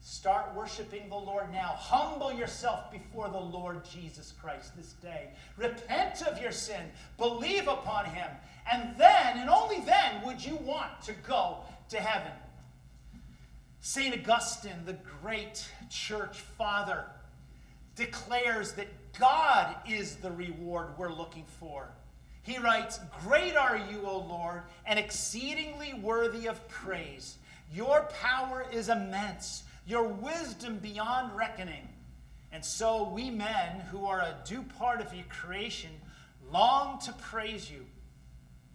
Start 0.00 0.54
worshiping 0.54 1.08
the 1.08 1.16
Lord 1.16 1.50
now. 1.52 1.74
Humble 1.76 2.32
yourself 2.32 2.92
before 2.92 3.28
the 3.28 3.38
Lord 3.38 3.84
Jesus 3.84 4.32
Christ 4.40 4.76
this 4.76 4.92
day. 4.92 5.30
Repent 5.56 6.22
of 6.22 6.40
your 6.40 6.52
sin. 6.52 6.82
Believe 7.18 7.66
upon 7.66 8.04
him. 8.04 8.28
And 8.70 8.96
then, 8.96 9.38
and 9.38 9.50
only 9.50 9.80
then, 9.80 10.24
would 10.24 10.44
you 10.44 10.56
want 10.56 11.02
to 11.02 11.12
go 11.26 11.58
to 11.88 11.96
heaven. 11.98 12.32
St. 13.86 14.12
Augustine, 14.12 14.84
the 14.84 14.96
great 15.22 15.64
church 15.88 16.40
father, 16.40 17.04
declares 17.94 18.72
that 18.72 18.88
God 19.16 19.76
is 19.88 20.16
the 20.16 20.32
reward 20.32 20.88
we're 20.98 21.12
looking 21.12 21.44
for. 21.60 21.88
He 22.42 22.58
writes, 22.58 22.98
Great 23.22 23.56
are 23.56 23.76
you, 23.76 24.02
O 24.04 24.26
Lord, 24.28 24.62
and 24.86 24.98
exceedingly 24.98 25.94
worthy 25.94 26.48
of 26.48 26.66
praise. 26.66 27.36
Your 27.72 28.08
power 28.20 28.66
is 28.72 28.88
immense, 28.88 29.62
your 29.86 30.08
wisdom 30.08 30.78
beyond 30.78 31.36
reckoning. 31.36 31.86
And 32.50 32.64
so 32.64 33.08
we 33.10 33.30
men, 33.30 33.78
who 33.92 34.04
are 34.06 34.18
a 34.18 34.34
due 34.44 34.64
part 34.80 35.00
of 35.00 35.14
your 35.14 35.26
creation, 35.26 35.90
long 36.50 36.98
to 37.02 37.12
praise 37.12 37.70
you. 37.70 37.86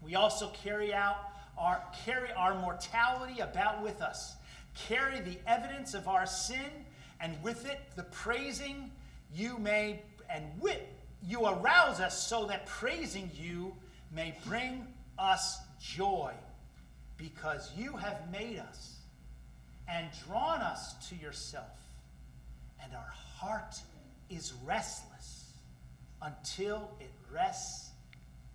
We 0.01 0.15
also 0.15 0.53
carry 0.63 0.94
out 0.94 1.18
our, 1.58 1.84
carry 2.06 2.32
our 2.32 2.56
mortality 2.56 3.41
about 3.41 3.84
with 3.84 4.01
us 4.01 4.36
carry 4.74 5.20
the 5.22 5.38
evidence 5.48 5.94
of 5.94 6.08
our 6.08 6.25
sin, 6.25 6.86
and 7.20 7.42
with 7.44 7.66
it 7.66 7.80
the 7.96 8.04
praising 8.04 8.92
you 9.34 9.58
may, 9.58 10.01
and 10.30 10.46
with 10.60 10.82
you 11.28 11.46
arouse 11.46 12.00
us 12.00 12.28
so 12.28 12.46
that 12.48 12.66
praising 12.66 13.30
you 13.36 13.74
may 14.12 14.36
bring 14.46 14.88
us 15.20 15.60
joy, 15.80 16.34
because 17.18 17.72
you 17.78 17.94
have 17.94 18.32
made 18.32 18.58
us 18.58 18.96
and 19.88 20.08
drawn 20.25 20.62
us 20.62 20.94
to 21.10 21.16
yourself, 21.16 21.80
and 22.84 22.94
our 22.94 23.13
heart 23.38 23.80
is 24.30 24.54
restless 24.66 25.54
until 26.22 26.90
it 27.00 27.12
rests 27.32 27.90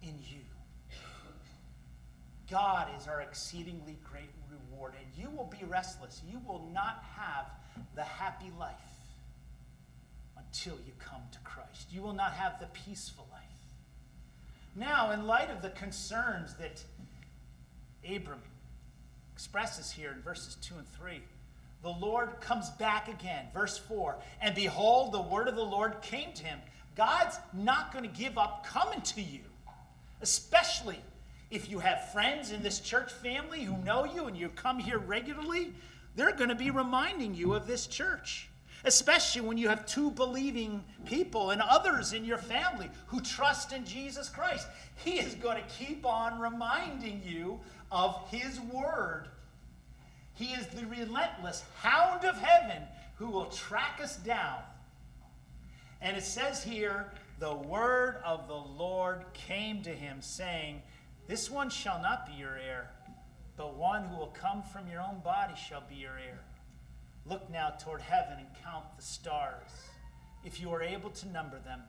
in 0.03 0.15
you. 0.31 0.41
God 2.51 2.89
is 2.99 3.09
our 3.09 3.21
exceedingly 3.21 3.99
great 4.09 4.31
you 5.17 5.31
will 5.31 5.47
be 5.47 5.65
restless. 5.67 6.23
You 6.31 6.41
will 6.47 6.69
not 6.73 7.03
have 7.17 7.47
the 7.95 8.03
happy 8.03 8.51
life 8.59 8.75
until 10.37 10.75
you 10.87 10.93
come 10.99 11.23
to 11.33 11.39
Christ. 11.41 11.89
You 11.91 12.03
will 12.03 12.13
not 12.13 12.33
have 12.33 12.61
the 12.61 12.67
peaceful 12.67 13.27
life. 13.33 13.43
Now, 14.75 15.11
in 15.13 15.27
light 15.27 15.51
of 15.51 15.63
the 15.63 15.71
concerns 15.71 16.55
that 16.55 16.85
Abram 18.05 18.43
expresses 19.33 19.91
here 19.91 20.13
in 20.13 20.21
verses 20.21 20.57
2 20.57 20.75
and 20.77 20.89
3, 20.89 21.21
the 21.83 21.89
Lord 21.89 22.41
comes 22.41 22.71
back 22.71 23.09
again. 23.09 23.47
Verse 23.55 23.79
4 23.79 24.17
And 24.43 24.55
behold, 24.55 25.13
the 25.13 25.23
word 25.23 25.49
of 25.49 25.57
the 25.57 25.65
Lord 25.65 26.03
came 26.03 26.33
to 26.35 26.45
him. 26.45 26.59
God's 26.95 27.39
not 27.53 27.93
going 27.93 28.05
to 28.05 28.19
give 28.21 28.39
up 28.39 28.67
coming 28.67 29.01
to 29.03 29.23
you, 29.23 29.41
especially 30.21 30.99
if 31.51 31.71
you 31.71 31.79
have 31.79 32.11
friends 32.13 32.51
in 32.51 32.63
this 32.63 32.81
church 32.81 33.13
family 33.13 33.63
who 33.63 33.77
know 33.79 34.05
you 34.05 34.27
and 34.27 34.37
you 34.37 34.49
come 34.51 34.79
here 34.79 34.99
regularly. 34.99 35.73
They're 36.17 36.35
going 36.35 36.49
to 36.49 36.55
be 36.55 36.71
reminding 36.71 37.35
you 37.35 37.55
of 37.55 37.67
this 37.67 37.87
church 37.87 38.49
especially 38.87 39.41
when 39.41 39.59
you 39.59 39.69
have 39.69 39.85
two 39.85 40.11
believing 40.13 40.83
people 41.05 41.51
and 41.51 41.61
others 41.61 42.13
in 42.13 42.25
your 42.25 42.39
family 42.39 42.89
who 43.09 43.21
trust 43.21 43.73
in 43.73 43.85
Jesus 43.85 44.29
Christ. 44.29 44.69
He 45.05 45.19
is 45.19 45.35
going 45.35 45.57
to 45.57 45.69
keep 45.69 46.07
on 46.07 46.39
reminding 46.39 47.21
you 47.25 47.59
of 47.91 48.17
His 48.31 48.61
Word. 48.61 49.27
He 50.35 50.47
is 50.47 50.67
the 50.69 50.87
relentless 50.87 51.65
hound 51.81 52.25
of 52.25 52.39
heaven 52.39 52.83
who 53.17 53.27
will 53.27 53.47
track 53.47 54.01
us 54.03 54.17
down. 54.19 54.59
And 56.01 56.17
it 56.17 56.23
says 56.23 56.63
here, 56.63 57.11
the 57.39 57.55
word 57.55 58.19
of 58.25 58.47
the 58.49 58.55
Lord 58.55 59.25
came 59.33 59.83
to 59.83 59.91
him, 59.91 60.19
saying, 60.21 60.83
This 61.27 61.51
one 61.51 61.71
shall 61.71 62.01
not 62.01 62.27
be 62.27 62.35
your 62.35 62.57
heir, 62.57 62.91
but 63.57 63.77
one 63.77 64.05
who 64.05 64.17
will 64.17 64.29
come 64.29 64.63
from 64.63 64.89
your 64.89 65.01
own 65.01 65.21
body 65.25 65.55
shall 65.57 65.83
be 65.89 65.97
your 65.97 66.17
heir. 66.17 66.39
Look 67.25 67.51
now 67.51 67.71
toward 67.81 68.01
heaven 68.01 68.35
and 68.39 68.47
count 68.63 68.85
the 68.97 69.03
stars, 69.03 69.69
if 70.45 70.61
you 70.61 70.71
are 70.71 70.83
able 70.83 71.11
to 71.11 71.29
number 71.29 71.59
them. 71.59 71.81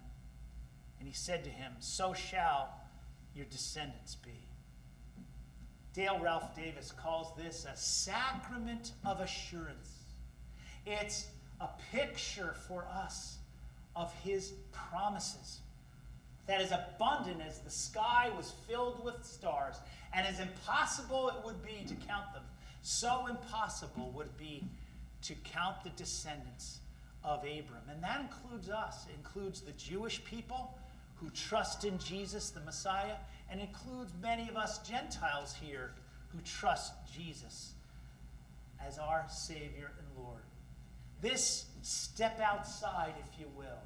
And 1.00 1.08
he 1.08 1.14
said 1.14 1.44
to 1.44 1.52
him, 1.52 1.74
So 1.80 2.14
shall 2.14 2.70
your 3.36 3.46
descendants 3.46 4.16
be. 4.16 4.48
Dale 5.94 6.20
Ralph 6.20 6.56
Davis 6.56 6.92
calls 6.92 7.36
this 7.38 7.66
a 7.72 7.78
sacrament 7.78 8.94
of 9.06 9.20
assurance. 9.20 10.06
It's 10.86 11.28
a 11.62 11.70
picture 11.92 12.56
for 12.68 12.88
us 12.88 13.38
of 13.96 14.12
his 14.24 14.54
promises 14.72 15.60
that 16.48 16.62
as 16.62 16.72
abundant 16.72 17.42
as 17.46 17.60
the 17.60 17.70
sky 17.70 18.32
was 18.36 18.54
filled 18.68 19.04
with 19.04 19.24
stars, 19.26 19.76
and 20.14 20.26
as 20.26 20.40
impossible 20.40 21.30
it 21.30 21.46
would 21.46 21.62
be 21.64 21.86
to 21.88 21.94
count 22.08 22.34
them, 22.34 22.44
so 22.82 23.28
impossible 23.28 24.12
would 24.16 24.28
it 24.28 24.38
be 24.38 24.64
to 25.24 25.36
count 25.44 25.84
the 25.84 25.90
descendants 25.92 26.80
of 27.24 27.40
Abram. 27.40 27.84
And 27.92 28.02
that 28.02 28.22
includes 28.22 28.70
us, 28.70 29.06
it 29.10 29.16
includes 29.18 29.62
the 29.62 29.74
Jewish 29.74 30.24
people 30.24 30.78
who 31.16 31.30
trust 31.32 31.84
in 31.84 31.98
Jesus, 31.98 32.50
the 32.52 32.62
Messiah, 32.62 33.16
and 33.52 33.60
includes 33.60 34.14
many 34.22 34.48
of 34.48 34.56
us 34.56 34.80
Gentiles 34.88 35.56
here 35.60 35.92
who 36.30 36.40
trust 36.42 36.94
Jesus 37.14 37.72
as 38.86 39.00
our 39.00 39.26
Savior 39.30 39.92
and 39.98 40.24
Lord. 40.24 40.42
This 41.22 41.66
step 41.82 42.40
outside, 42.40 43.14
if 43.26 43.40
you 43.40 43.48
will, 43.58 43.82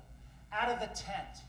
out 0.51 0.69
of 0.69 0.79
the 0.79 0.93
tent, 0.95 1.43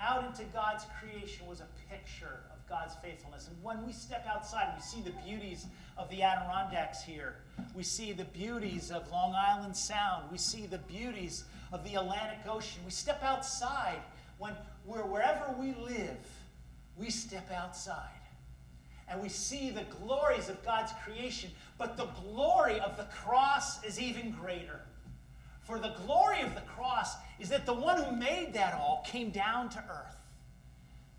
out 0.00 0.24
into 0.24 0.44
God's 0.52 0.84
creation 1.00 1.46
was 1.46 1.60
a 1.60 1.68
picture 1.90 2.40
of 2.52 2.68
God's 2.68 2.94
faithfulness. 3.02 3.48
And 3.48 3.62
when 3.62 3.86
we 3.86 3.92
step 3.92 4.26
outside, 4.28 4.74
we 4.76 4.82
see 4.82 5.00
the 5.02 5.16
beauties 5.24 5.66
of 5.96 6.10
the 6.10 6.22
Adirondacks 6.22 7.02
here. 7.02 7.36
We 7.74 7.82
see 7.82 8.12
the 8.12 8.24
beauties 8.24 8.90
of 8.90 9.10
Long 9.10 9.34
Island 9.34 9.76
Sound. 9.76 10.30
We 10.30 10.38
see 10.38 10.66
the 10.66 10.78
beauties 10.78 11.44
of 11.72 11.84
the 11.84 11.94
Atlantic 11.94 12.40
Ocean. 12.48 12.82
We 12.84 12.90
step 12.90 13.22
outside 13.22 14.00
when 14.38 14.54
we're 14.84 15.06
wherever 15.06 15.54
we 15.58 15.74
live, 15.74 16.18
we 16.96 17.10
step 17.10 17.50
outside. 17.52 18.08
And 19.08 19.20
we 19.22 19.28
see 19.28 19.70
the 19.70 19.84
glories 20.00 20.48
of 20.48 20.64
God's 20.64 20.92
creation, 21.04 21.50
but 21.78 21.96
the 21.96 22.06
glory 22.06 22.80
of 22.80 22.96
the 22.96 23.04
cross 23.04 23.84
is 23.84 24.00
even 24.00 24.30
greater. 24.30 24.80
For 25.64 25.78
the 25.78 25.94
glory 26.06 26.42
of 26.42 26.54
the 26.54 26.60
cross 26.60 27.16
is 27.40 27.48
that 27.48 27.66
the 27.66 27.74
one 27.74 28.02
who 28.02 28.14
made 28.14 28.52
that 28.52 28.74
all 28.74 29.02
came 29.06 29.30
down 29.30 29.70
to 29.70 29.78
earth 29.78 30.16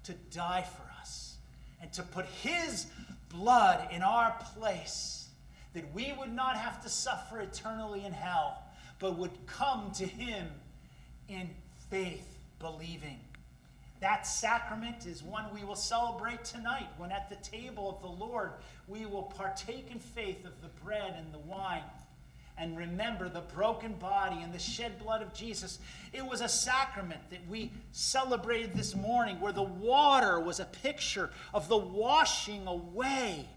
to 0.03 0.13
die 0.31 0.63
for 0.63 0.83
us 1.01 1.37
and 1.81 1.91
to 1.93 2.03
put 2.03 2.25
his 2.25 2.85
blood 3.29 3.87
in 3.91 4.03
our 4.03 4.35
place, 4.55 5.29
that 5.73 5.91
we 5.93 6.13
would 6.17 6.31
not 6.31 6.57
have 6.57 6.81
to 6.83 6.89
suffer 6.89 7.41
eternally 7.41 8.05
in 8.05 8.13
hell, 8.13 8.63
but 8.99 9.17
would 9.17 9.31
come 9.47 9.91
to 9.95 10.05
him 10.05 10.47
in 11.27 11.49
faith, 11.89 12.37
believing. 12.59 13.19
That 13.99 14.27
sacrament 14.27 15.07
is 15.07 15.23
one 15.23 15.45
we 15.53 15.63
will 15.63 15.75
celebrate 15.75 16.45
tonight 16.45 16.87
when 16.97 17.11
at 17.11 17.29
the 17.29 17.37
table 17.37 17.89
of 17.89 18.01
the 18.01 18.25
Lord 18.25 18.51
we 18.87 19.07
will 19.07 19.23
partake 19.23 19.89
in 19.89 19.97
faith 19.97 20.45
of 20.45 20.61
the 20.61 20.67
bread 20.83 21.15
and 21.17 21.33
the 21.33 21.39
wine 21.39 21.81
and 22.57 22.77
remember 22.77 23.27
the 23.27 23.41
broken 23.41 23.93
body 23.93 24.37
and 24.41 24.53
the 24.53 24.59
shed 24.59 24.97
blood 24.99 25.21
of 25.21 25.33
Jesus. 25.33 25.79
It 26.13 26.25
was 26.25 26.41
a 26.41 26.47
sacrament 26.47 27.21
that 27.29 27.45
we 27.49 27.71
celebrated 27.91 28.73
this 28.73 28.95
morning 28.95 29.39
where 29.41 29.51
the 29.51 29.63
water 29.63 30.39
was 30.39 30.59
a 30.59 30.65
picture 30.65 31.29
of 31.53 31.67
the 31.67 31.77
washing 31.77 32.65
away 32.67 33.47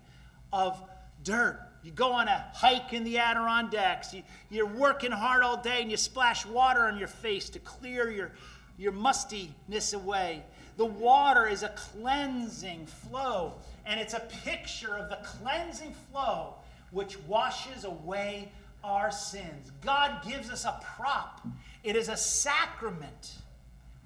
of 0.52 0.82
dirt. 1.22 1.60
You 1.84 1.92
go 1.92 2.12
on 2.12 2.26
a 2.26 2.46
hike 2.54 2.92
in 2.92 3.04
the 3.04 3.18
Adirondacks, 3.18 4.12
you, 4.12 4.22
you're 4.50 4.66
working 4.66 5.12
hard 5.12 5.44
all 5.44 5.56
day, 5.62 5.80
and 5.80 5.90
you 5.90 5.96
splash 5.96 6.44
water 6.44 6.82
on 6.82 6.98
your 6.98 7.08
face 7.08 7.48
to 7.50 7.60
clear 7.60 8.10
your, 8.10 8.32
your 8.76 8.92
mustiness 8.92 9.92
away. 9.92 10.42
The 10.76 10.86
water 10.86 11.46
is 11.46 11.62
a 11.62 11.68
cleansing 11.70 12.86
flow, 12.86 13.54
and 13.86 14.00
it's 14.00 14.14
a 14.14 14.20
picture 14.44 14.96
of 14.96 15.08
the 15.08 15.18
cleansing 15.24 15.94
flow 16.10 16.54
which 16.90 17.18
washes 17.20 17.84
away 17.84 18.50
our 18.84 19.10
sins. 19.10 19.70
God 19.82 20.22
gives 20.26 20.50
us 20.50 20.64
a 20.64 20.80
prop, 20.96 21.46
it 21.84 21.96
is 21.96 22.08
a 22.08 22.16
sacrament 22.16 23.34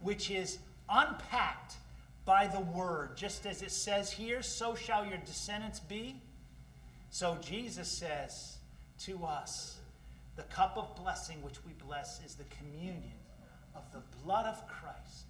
which 0.00 0.30
is 0.30 0.58
unpacked 0.88 1.74
by 2.24 2.46
the 2.46 2.60
word. 2.60 3.16
Just 3.16 3.46
as 3.46 3.62
it 3.62 3.70
says 3.70 4.10
here, 4.10 4.42
so 4.42 4.74
shall 4.74 5.04
your 5.04 5.18
descendants 5.18 5.80
be. 5.80 6.20
So 7.10 7.36
Jesus 7.40 7.88
says 7.88 8.56
to 9.00 9.24
us, 9.24 9.78
the 10.36 10.42
cup 10.44 10.76
of 10.76 10.96
blessing 10.96 11.42
which 11.42 11.64
we 11.66 11.72
bless 11.86 12.24
is 12.24 12.34
the 12.34 12.44
communion 12.44 13.12
of 13.74 13.82
the 13.92 14.02
blood 14.24 14.46
of 14.46 14.66
Christ 14.66 15.26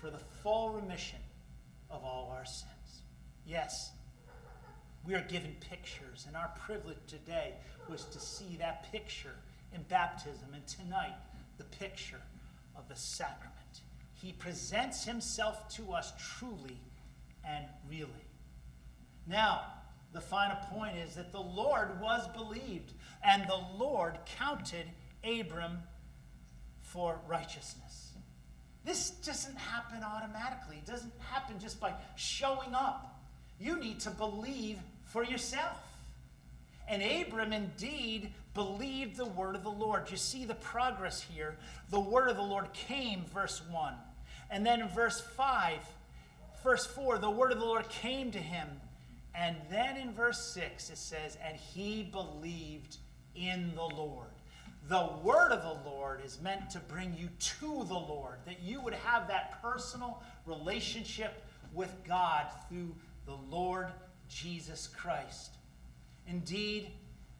for 0.00 0.10
the 0.10 0.20
full 0.42 0.70
remission 0.70 1.18
of 1.90 2.04
all 2.04 2.34
our 2.36 2.44
sins. 2.44 3.02
Yes, 3.46 3.92
we 5.06 5.14
are 5.14 5.22
given 5.22 5.56
pictures, 5.60 6.24
and 6.26 6.36
our 6.36 6.50
privilege 6.66 6.98
today 7.06 7.54
was 7.88 8.04
to 8.06 8.20
see 8.20 8.56
that 8.58 8.90
picture 8.92 9.34
in 9.74 9.82
baptism, 9.88 10.48
and 10.52 10.66
tonight, 10.66 11.16
the 11.58 11.64
picture 11.64 12.20
of 12.76 12.88
the 12.88 12.96
sacrament. 12.96 13.80
He 14.14 14.32
presents 14.32 15.04
himself 15.04 15.68
to 15.76 15.92
us 15.92 16.12
truly 16.38 16.78
and 17.48 17.64
really. 17.88 18.10
Now, 19.26 19.62
the 20.12 20.20
final 20.20 20.56
point 20.72 20.96
is 20.96 21.14
that 21.14 21.32
the 21.32 21.40
Lord 21.40 22.00
was 22.00 22.26
believed, 22.28 22.92
and 23.24 23.44
the 23.44 23.60
Lord 23.78 24.18
counted 24.38 24.86
Abram 25.24 25.78
for 26.82 27.20
righteousness. 27.28 28.12
This 28.84 29.10
doesn't 29.10 29.56
happen 29.56 30.02
automatically, 30.02 30.76
it 30.76 30.86
doesn't 30.86 31.12
happen 31.20 31.58
just 31.58 31.80
by 31.80 31.94
showing 32.16 32.74
up. 32.74 33.19
You 33.60 33.78
need 33.78 34.00
to 34.00 34.10
believe 34.10 34.78
for 35.04 35.22
yourself. 35.22 35.78
And 36.88 37.02
Abram 37.02 37.52
indeed 37.52 38.32
believed 38.54 39.16
the 39.16 39.26
word 39.26 39.54
of 39.54 39.62
the 39.62 39.70
Lord. 39.70 40.10
You 40.10 40.16
see 40.16 40.44
the 40.44 40.54
progress 40.54 41.20
here. 41.20 41.56
The 41.90 42.00
word 42.00 42.28
of 42.28 42.36
the 42.36 42.42
Lord 42.42 42.72
came, 42.72 43.24
verse 43.32 43.62
1. 43.70 43.94
And 44.50 44.66
then 44.66 44.80
in 44.80 44.88
verse 44.88 45.20
5, 45.20 45.78
verse 46.64 46.86
4, 46.86 47.18
the 47.18 47.30
word 47.30 47.52
of 47.52 47.60
the 47.60 47.64
Lord 47.64 47.88
came 47.88 48.32
to 48.32 48.38
him. 48.38 48.68
And 49.34 49.56
then 49.70 49.96
in 49.96 50.12
verse 50.12 50.52
6, 50.54 50.90
it 50.90 50.98
says, 50.98 51.38
And 51.46 51.56
he 51.56 52.02
believed 52.02 52.96
in 53.36 53.72
the 53.76 53.84
Lord. 53.84 54.26
The 54.88 55.10
word 55.22 55.52
of 55.52 55.62
the 55.62 55.88
Lord 55.88 56.22
is 56.24 56.40
meant 56.42 56.70
to 56.70 56.80
bring 56.80 57.14
you 57.16 57.28
to 57.60 57.84
the 57.84 57.94
Lord, 57.94 58.38
that 58.46 58.60
you 58.60 58.80
would 58.80 58.94
have 58.94 59.28
that 59.28 59.62
personal 59.62 60.22
relationship 60.46 61.44
with 61.72 61.94
God 62.06 62.46
through 62.68 62.94
the 63.26 63.36
Lord 63.50 63.88
Jesus 64.28 64.86
Christ. 64.86 65.52
Indeed, 66.26 66.92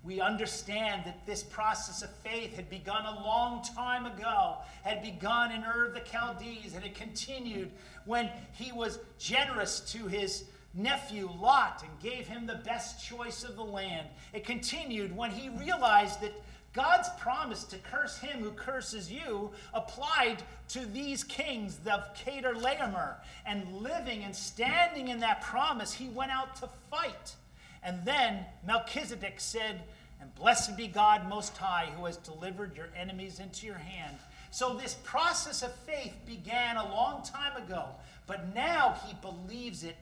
we 0.03 0.21
understand 0.21 1.03
that 1.05 1.27
this 1.27 1.43
process 1.43 2.03
of 2.03 2.11
faith 2.19 2.57
had 2.57 2.71
begun 2.71 3.05
a 3.05 3.23
long 3.23 3.63
time 3.63 4.07
ago, 4.07 4.57
had 4.83 5.03
begun 5.03 5.53
in 5.53 5.63
Ur 5.63 5.87
of 5.87 5.95
the 5.95 6.01
Chaldees, 6.01 6.75
and 6.75 6.85
it 6.85 6.95
continued 6.95 7.71
when 8.07 8.31
he 8.53 8.73
was 8.73 8.99
generous 9.19 9.81
to 9.93 10.07
his 10.07 10.45
nephew 10.73 11.29
Lot 11.41 11.83
and 11.83 12.01
gave 12.01 12.27
him 12.27 12.47
the 12.47 12.61
best 12.65 13.05
choice 13.05 13.45
of 13.45 13.57
the 13.57 13.65
land. 13.65 14.07
It 14.33 14.47
continued 14.47 15.15
when 15.15 15.33
he 15.33 15.49
realized 15.51 16.23
that 16.23 16.33
God's 16.73 17.09
promise 17.19 17.65
to 17.65 17.79
curse 17.79 18.19
him 18.19 18.43
who 18.43 18.53
curses 18.53 19.11
you 19.11 19.51
applied 19.75 20.43
to 20.69 20.87
these 20.87 21.25
kings 21.25 21.79
of 21.91 22.15
Chedorlaomer. 22.15 23.15
And 23.45 23.73
living 23.73 24.23
and 24.23 24.35
standing 24.35 25.09
in 25.09 25.19
that 25.21 25.43
promise, 25.43 25.93
he 25.93 26.09
went 26.09 26.31
out 26.31 26.55
to 26.57 26.69
fight. 26.91 27.35
And 27.83 28.05
then 28.05 28.45
Melchizedek 28.65 29.41
said, 29.41 29.83
And 30.21 30.33
blessed 30.37 30.77
be 30.77 30.87
God 30.87 31.29
Most 31.29 31.57
High, 31.57 31.89
who 31.97 32.05
has 32.05 32.19
delivered 32.19 32.77
your 32.77 32.89
enemies 32.97 33.41
into 33.41 33.67
your 33.67 33.77
hand. 33.77 34.17
So 34.53 34.75
this 34.75 34.95
process 35.03 35.63
of 35.63 35.75
faith 35.75 36.15
began 36.27 36.77
a 36.77 36.89
long 36.89 37.23
time 37.25 37.57
ago, 37.61 37.87
but 38.27 38.55
now 38.55 38.97
he 39.07 39.15
believes 39.23 39.83
it 39.85 39.97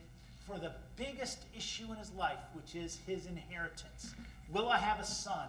for 0.47 0.59
the 0.59 0.73
biggest 0.97 1.45
issue 1.57 1.85
in 1.93 1.97
his 1.97 2.13
life, 2.13 2.39
which 2.55 2.75
is 2.75 2.99
his 3.07 3.27
inheritance. 3.27 4.15
Will 4.51 4.69
I 4.69 4.79
have 4.79 5.01
a 5.01 5.05
son? 5.05 5.49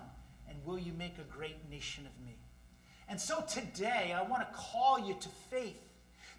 Will 0.65 0.79
you 0.79 0.93
make 0.93 1.17
a 1.17 1.35
great 1.35 1.69
nation 1.69 2.05
of 2.05 2.25
me? 2.25 2.35
And 3.07 3.19
so 3.19 3.43
today, 3.47 4.13
I 4.15 4.21
want 4.23 4.47
to 4.47 4.57
call 4.57 4.99
you 4.99 5.15
to 5.19 5.29
faith 5.49 5.81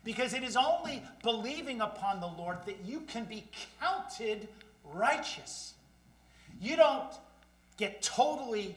because 0.04 0.34
it 0.34 0.42
is 0.42 0.56
only 0.56 1.02
believing 1.22 1.80
upon 1.80 2.20
the 2.20 2.26
Lord 2.26 2.58
that 2.66 2.84
you 2.84 3.00
can 3.00 3.24
be 3.24 3.44
counted 3.80 4.48
righteous. 4.84 5.74
You 6.60 6.76
don't 6.76 7.12
get 7.76 8.02
totally 8.02 8.76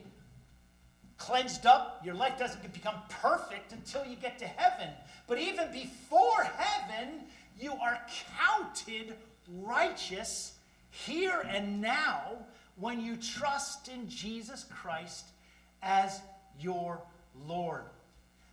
cleansed 1.17 1.65
up. 1.65 2.01
Your 2.03 2.15
life 2.15 2.37
doesn't 2.37 2.73
become 2.73 2.95
perfect 3.09 3.71
until 3.71 4.05
you 4.05 4.15
get 4.15 4.39
to 4.39 4.45
heaven. 4.45 4.89
But 5.27 5.39
even 5.39 5.71
before 5.71 6.43
heaven, 6.43 7.21
you 7.59 7.73
are 7.73 7.99
counted 8.37 9.15
righteous 9.47 10.53
here 10.89 11.43
and 11.47 11.81
now 11.81 12.37
when 12.77 12.99
you 12.99 13.15
trust 13.17 13.87
in 13.87 14.07
Jesus 14.07 14.65
Christ 14.69 15.25
as 15.83 16.21
your 16.59 17.01
Lord. 17.45 17.83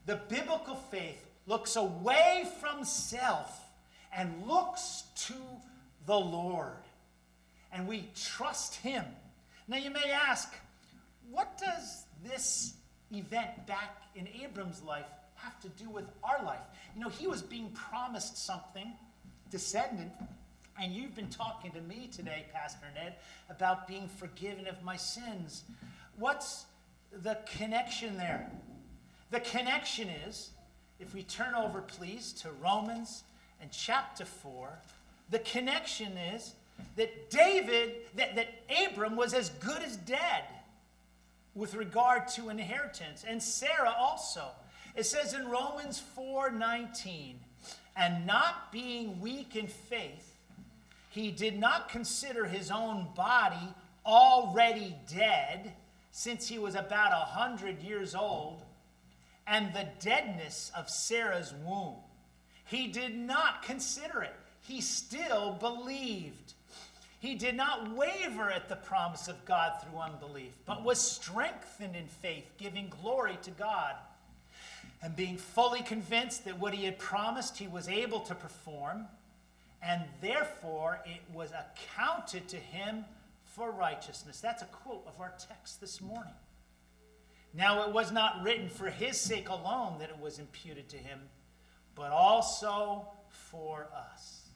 The 0.06 0.16
biblical 0.28 0.74
faith 0.74 1.24
looks 1.46 1.76
away 1.76 2.48
from 2.60 2.84
self 2.84 3.60
and 4.16 4.46
looks 4.46 5.04
to 5.26 5.34
the 6.06 6.18
Lord. 6.18 6.72
And 7.72 7.86
we 7.86 8.08
trust 8.14 8.76
Him. 8.76 9.04
Now 9.68 9.76
you 9.76 9.90
may 9.90 10.10
ask, 10.10 10.52
what 11.30 11.56
does 11.58 12.04
this 12.24 12.74
event 13.12 13.66
back 13.66 14.02
in 14.16 14.28
Abram's 14.42 14.82
life 14.82 15.06
have 15.36 15.60
to 15.60 15.68
do 15.68 15.88
with 15.88 16.06
our 16.24 16.44
life? 16.44 16.58
You 16.94 17.02
know, 17.02 17.08
he 17.08 17.26
was 17.28 17.42
being 17.42 17.70
promised 17.70 18.44
something, 18.44 18.92
descendant, 19.50 20.10
and 20.80 20.92
you've 20.92 21.14
been 21.14 21.28
talking 21.28 21.70
to 21.72 21.80
me 21.82 22.08
today, 22.10 22.46
Pastor 22.52 22.86
Ned, 22.94 23.14
about 23.50 23.86
being 23.86 24.08
forgiven 24.08 24.66
of 24.66 24.82
my 24.82 24.96
sins. 24.96 25.62
What's 26.16 26.64
the 27.12 27.38
connection 27.56 28.16
there? 28.16 28.50
The 29.30 29.40
connection 29.40 30.08
is, 30.26 30.50
if 30.98 31.14
we 31.14 31.22
turn 31.22 31.54
over, 31.54 31.80
please, 31.80 32.32
to 32.42 32.50
Romans 32.62 33.24
and 33.60 33.70
chapter 33.70 34.24
4, 34.24 34.70
the 35.30 35.38
connection 35.40 36.16
is 36.34 36.54
that 36.96 37.30
David, 37.30 37.94
that, 38.16 38.34
that 38.36 38.48
Abram 38.84 39.16
was 39.16 39.34
as 39.34 39.50
good 39.60 39.82
as 39.82 39.96
dead 39.96 40.44
with 41.54 41.74
regard 41.74 42.28
to 42.28 42.48
inheritance, 42.48 43.24
and 43.26 43.42
Sarah 43.42 43.94
also. 43.98 44.44
It 44.96 45.06
says 45.06 45.34
in 45.34 45.48
Romans 45.48 46.00
4 46.14 46.50
19, 46.50 47.38
and 47.96 48.26
not 48.26 48.72
being 48.72 49.20
weak 49.20 49.56
in 49.56 49.66
faith, 49.66 50.36
he 51.10 51.30
did 51.30 51.58
not 51.58 51.88
consider 51.88 52.44
his 52.44 52.70
own 52.70 53.08
body 53.14 53.74
already 54.06 54.96
dead, 55.12 55.72
since 56.10 56.48
he 56.48 56.58
was 56.58 56.74
about 56.74 57.12
a 57.12 57.24
hundred 57.24 57.82
years 57.82 58.14
old, 58.14 58.62
and 59.46 59.72
the 59.72 59.88
deadness 60.00 60.70
of 60.76 60.88
Sarah's 60.88 61.54
womb. 61.64 61.96
He 62.64 62.86
did 62.86 63.16
not 63.16 63.62
consider 63.62 64.22
it. 64.22 64.34
He 64.62 64.80
still 64.80 65.52
believed. 65.58 66.54
He 67.20 67.34
did 67.34 67.56
not 67.56 67.94
waver 67.94 68.50
at 68.50 68.68
the 68.68 68.76
promise 68.76 69.28
of 69.28 69.44
God 69.44 69.72
through 69.82 70.00
unbelief, 70.00 70.56
but 70.66 70.84
was 70.84 71.00
strengthened 71.00 71.96
in 71.96 72.06
faith, 72.06 72.50
giving 72.58 72.88
glory 73.02 73.38
to 73.42 73.50
God. 73.50 73.94
And 75.02 75.16
being 75.16 75.36
fully 75.36 75.82
convinced 75.82 76.44
that 76.44 76.58
what 76.58 76.74
he 76.74 76.84
had 76.84 76.98
promised 76.98 77.58
he 77.58 77.66
was 77.66 77.88
able 77.88 78.20
to 78.20 78.34
perform, 78.34 79.06
and 79.82 80.02
therefore 80.20 81.00
it 81.06 81.20
was 81.34 81.50
accounted 81.52 82.48
to 82.48 82.56
him 82.56 83.04
for 83.60 83.70
righteousness. 83.70 84.40
That's 84.40 84.62
a 84.62 84.66
quote 84.66 85.06
of 85.06 85.20
our 85.20 85.34
text 85.46 85.82
this 85.82 86.00
morning. 86.00 86.32
Now, 87.52 87.86
it 87.86 87.92
was 87.92 88.10
not 88.10 88.42
written 88.42 88.70
for 88.70 88.88
his 88.88 89.20
sake 89.20 89.50
alone 89.50 89.98
that 89.98 90.08
it 90.08 90.18
was 90.18 90.38
imputed 90.38 90.88
to 90.88 90.96
him, 90.96 91.20
but 91.94 92.10
also 92.10 93.06
for 93.28 93.86
us. 93.94 94.48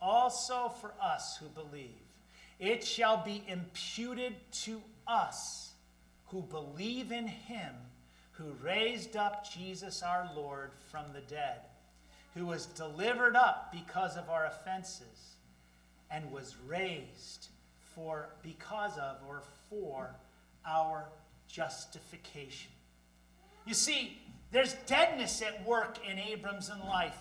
Also 0.00 0.72
for 0.80 0.94
us 1.02 1.36
who 1.36 1.48
believe. 1.48 2.00
It 2.58 2.82
shall 2.82 3.22
be 3.22 3.44
imputed 3.46 4.32
to 4.62 4.80
us 5.06 5.72
who 6.28 6.40
believe 6.40 7.12
in 7.12 7.26
him 7.26 7.74
who 8.30 8.56
raised 8.62 9.18
up 9.18 9.50
Jesus 9.50 10.02
our 10.02 10.30
Lord 10.34 10.70
from 10.90 11.04
the 11.12 11.20
dead, 11.20 11.60
who 12.34 12.46
was 12.46 12.64
delivered 12.64 13.36
up 13.36 13.70
because 13.70 14.16
of 14.16 14.30
our 14.30 14.46
offenses 14.46 15.36
and 16.10 16.32
was 16.32 16.56
raised 16.66 17.48
for 17.96 18.28
because 18.42 18.96
of 18.98 19.16
or 19.26 19.42
for 19.70 20.14
our 20.66 21.08
justification. 21.48 22.70
You 23.66 23.74
see, 23.74 24.20
there's 24.52 24.74
deadness 24.86 25.42
at 25.42 25.66
work 25.66 25.98
in 26.08 26.18
Abram's 26.18 26.70
life 26.86 27.16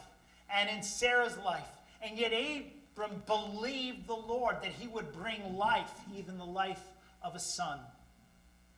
and 0.54 0.70
in 0.70 0.84
Sarah's 0.84 1.38
life, 1.40 1.68
and 2.02 2.18
yet 2.18 2.34
Abram 2.34 3.24
believed 3.26 4.06
the 4.08 4.14
Lord 4.14 4.58
that 4.62 4.74
he 4.74 4.88
would 4.88 5.12
bring 5.12 5.56
life, 5.56 5.92
even 6.16 6.38
the 6.38 6.46
life 6.46 6.84
of 7.24 7.34
a 7.36 7.40
son. 7.40 7.80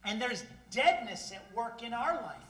And 0.05 0.21
there's 0.21 0.43
deadness 0.71 1.33
at 1.33 1.43
work 1.55 1.83
in 1.83 1.93
our 1.93 2.13
life. 2.21 2.46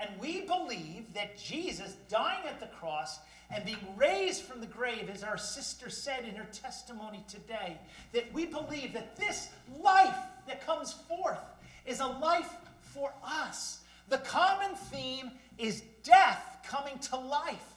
And 0.00 0.08
we 0.18 0.42
believe 0.42 1.12
that 1.14 1.38
Jesus 1.38 1.96
dying 2.08 2.46
at 2.46 2.58
the 2.58 2.66
cross 2.66 3.18
and 3.50 3.64
being 3.64 3.76
raised 3.96 4.42
from 4.42 4.60
the 4.60 4.66
grave, 4.66 5.10
as 5.12 5.22
our 5.22 5.36
sister 5.36 5.90
said 5.90 6.24
in 6.24 6.34
her 6.36 6.46
testimony 6.52 7.22
today, 7.28 7.76
that 8.12 8.32
we 8.32 8.46
believe 8.46 8.92
that 8.94 9.16
this 9.16 9.48
life 9.82 10.16
that 10.46 10.64
comes 10.64 10.92
forth 10.92 11.40
is 11.84 12.00
a 12.00 12.06
life 12.06 12.50
for 12.80 13.12
us. 13.24 13.80
The 14.08 14.18
common 14.18 14.74
theme 14.74 15.32
is 15.58 15.82
death 16.02 16.58
coming 16.64 16.98
to 17.10 17.16
life. 17.16 17.74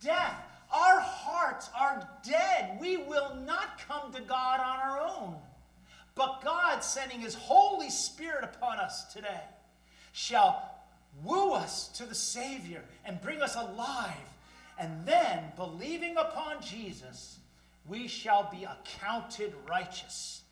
Death 0.00 0.40
our 0.72 1.00
hearts 1.00 1.70
are 1.78 2.06
dead. 2.22 2.78
We 2.80 2.98
will 2.98 3.36
not 3.46 3.80
come 3.88 4.12
to 4.12 4.20
God 4.20 4.60
on 4.60 4.78
our 4.78 5.00
own. 5.00 5.36
But 6.14 6.42
God, 6.44 6.80
sending 6.80 7.20
His 7.20 7.34
Holy 7.34 7.90
Spirit 7.90 8.44
upon 8.44 8.78
us 8.78 9.12
today, 9.12 9.42
shall 10.12 10.67
woo 11.24 11.52
us 11.52 11.88
to 11.88 12.04
the 12.04 12.14
Savior 12.14 12.82
and 13.04 13.20
bring 13.20 13.42
us 13.42 13.56
alive. 13.56 14.14
And 14.78 15.04
then, 15.06 15.44
believing 15.56 16.16
upon 16.16 16.62
Jesus, 16.62 17.38
we 17.86 18.06
shall 18.06 18.48
be 18.50 18.64
accounted 18.64 19.52
righteous. 19.68 20.42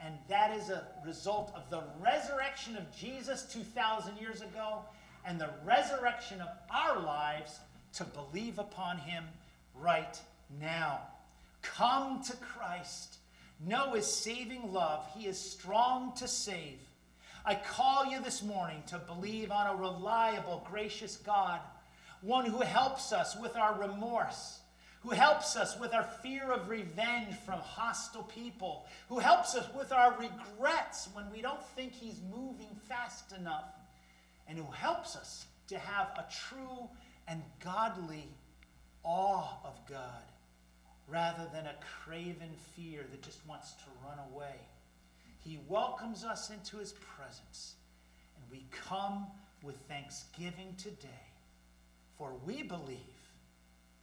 And 0.00 0.14
that 0.28 0.56
is 0.56 0.70
a 0.70 0.86
result 1.04 1.52
of 1.54 1.70
the 1.70 1.82
resurrection 2.00 2.76
of 2.76 2.96
Jesus 2.96 3.44
2,000 3.52 4.16
years 4.18 4.42
ago 4.42 4.80
and 5.24 5.40
the 5.40 5.50
resurrection 5.64 6.40
of 6.40 6.48
our 6.70 7.00
lives 7.00 7.58
to 7.94 8.04
believe 8.04 8.58
upon 8.58 8.98
Him 8.98 9.24
right 9.74 10.20
now. 10.60 11.00
Come 11.62 12.22
to 12.24 12.36
Christ. 12.36 13.18
Know 13.66 13.92
his 13.94 14.06
saving 14.06 14.72
love. 14.72 15.04
He 15.16 15.26
is 15.26 15.38
strong 15.38 16.12
to 16.16 16.28
save. 16.28 16.78
I 17.48 17.54
call 17.54 18.04
you 18.04 18.20
this 18.20 18.42
morning 18.42 18.82
to 18.88 18.98
believe 18.98 19.50
on 19.50 19.68
a 19.68 19.80
reliable, 19.80 20.66
gracious 20.70 21.16
God, 21.16 21.60
one 22.20 22.44
who 22.44 22.60
helps 22.60 23.10
us 23.10 23.38
with 23.40 23.56
our 23.56 23.80
remorse, 23.80 24.60
who 25.00 25.12
helps 25.12 25.56
us 25.56 25.80
with 25.80 25.94
our 25.94 26.04
fear 26.22 26.52
of 26.52 26.68
revenge 26.68 27.34
from 27.46 27.58
hostile 27.60 28.24
people, 28.24 28.84
who 29.08 29.18
helps 29.18 29.54
us 29.54 29.66
with 29.74 29.92
our 29.92 30.14
regrets 30.18 31.08
when 31.14 31.24
we 31.32 31.40
don't 31.40 31.64
think 31.68 31.94
he's 31.94 32.20
moving 32.30 32.68
fast 32.86 33.32
enough, 33.32 33.72
and 34.46 34.58
who 34.58 34.70
helps 34.70 35.16
us 35.16 35.46
to 35.68 35.78
have 35.78 36.08
a 36.18 36.26
true 36.50 36.86
and 37.28 37.42
godly 37.64 38.28
awe 39.04 39.56
of 39.64 39.74
God 39.88 40.32
rather 41.08 41.48
than 41.54 41.64
a 41.64 41.76
craven 42.04 42.50
fear 42.76 43.06
that 43.10 43.22
just 43.22 43.40
wants 43.46 43.72
to 43.72 43.84
run 44.06 44.18
away. 44.34 44.56
He 45.48 45.58
welcomes 45.66 46.24
us 46.24 46.50
into 46.50 46.76
his 46.76 46.92
presence, 46.92 47.76
and 48.36 48.44
we 48.50 48.66
come 48.86 49.26
with 49.62 49.76
thanksgiving 49.88 50.74
today, 50.76 51.08
for 52.18 52.34
we 52.44 52.62
believe, 52.62 52.98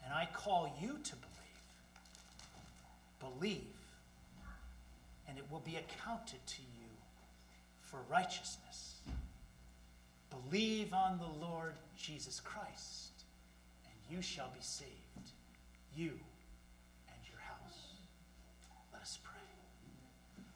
and 0.03 0.12
I 0.12 0.27
call 0.34 0.75
you 0.81 0.97
to 1.03 1.15
believe. 1.15 1.36
Believe, 3.19 3.67
and 5.29 5.38
it 5.38 5.45
will 5.51 5.60
be 5.60 5.75
accounted 5.75 6.39
to 6.47 6.62
you 6.62 6.89
for 7.79 7.99
righteousness. 8.10 8.95
Believe 10.31 10.95
on 10.95 11.19
the 11.19 11.45
Lord 11.45 11.75
Jesus 11.95 12.39
Christ, 12.39 13.23
and 13.86 14.15
you 14.15 14.23
shall 14.23 14.49
be 14.49 14.62
saved, 14.62 14.89
you 15.95 16.10
and 16.10 17.19
your 17.29 17.39
house. 17.39 17.93
Let 18.91 19.03
us 19.03 19.19
pray. 19.23 19.35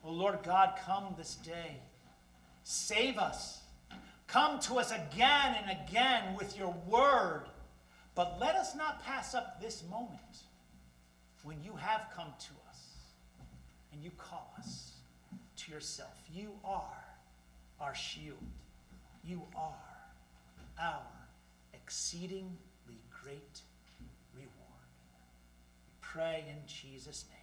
O 0.03 0.12
Lord 0.12 0.39
God, 0.43 0.73
come 0.85 1.15
this 1.17 1.35
day. 1.35 1.81
Save 2.63 3.17
us. 3.17 3.62
Come 4.27 4.59
to 4.62 4.75
us 4.75 4.91
again 4.91 5.55
and 5.62 5.77
again 5.88 6.35
with 6.38 6.57
your 6.57 6.75
word. 6.88 7.45
But 8.15 8.38
let 8.39 8.55
us 8.55 8.75
not 8.75 9.03
pass 9.03 9.33
up 9.33 9.62
this 9.62 9.83
moment 9.89 10.43
when 11.43 11.63
you 11.63 11.73
have 11.75 12.07
come 12.15 12.31
to 12.38 12.51
us 12.69 12.81
and 13.91 14.03
you 14.03 14.12
call 14.17 14.53
us 14.57 14.93
to 15.57 15.71
yourself. 15.71 16.15
You 16.33 16.51
are 16.63 17.05
our 17.79 17.95
shield. 17.95 18.38
You 19.23 19.41
are 19.55 19.73
our 20.79 21.01
exceedingly 21.73 22.99
great 23.23 23.62
reward. 24.33 24.51
We 25.88 25.93
pray 26.01 26.45
in 26.49 26.57
Jesus' 26.67 27.25
name. 27.29 27.38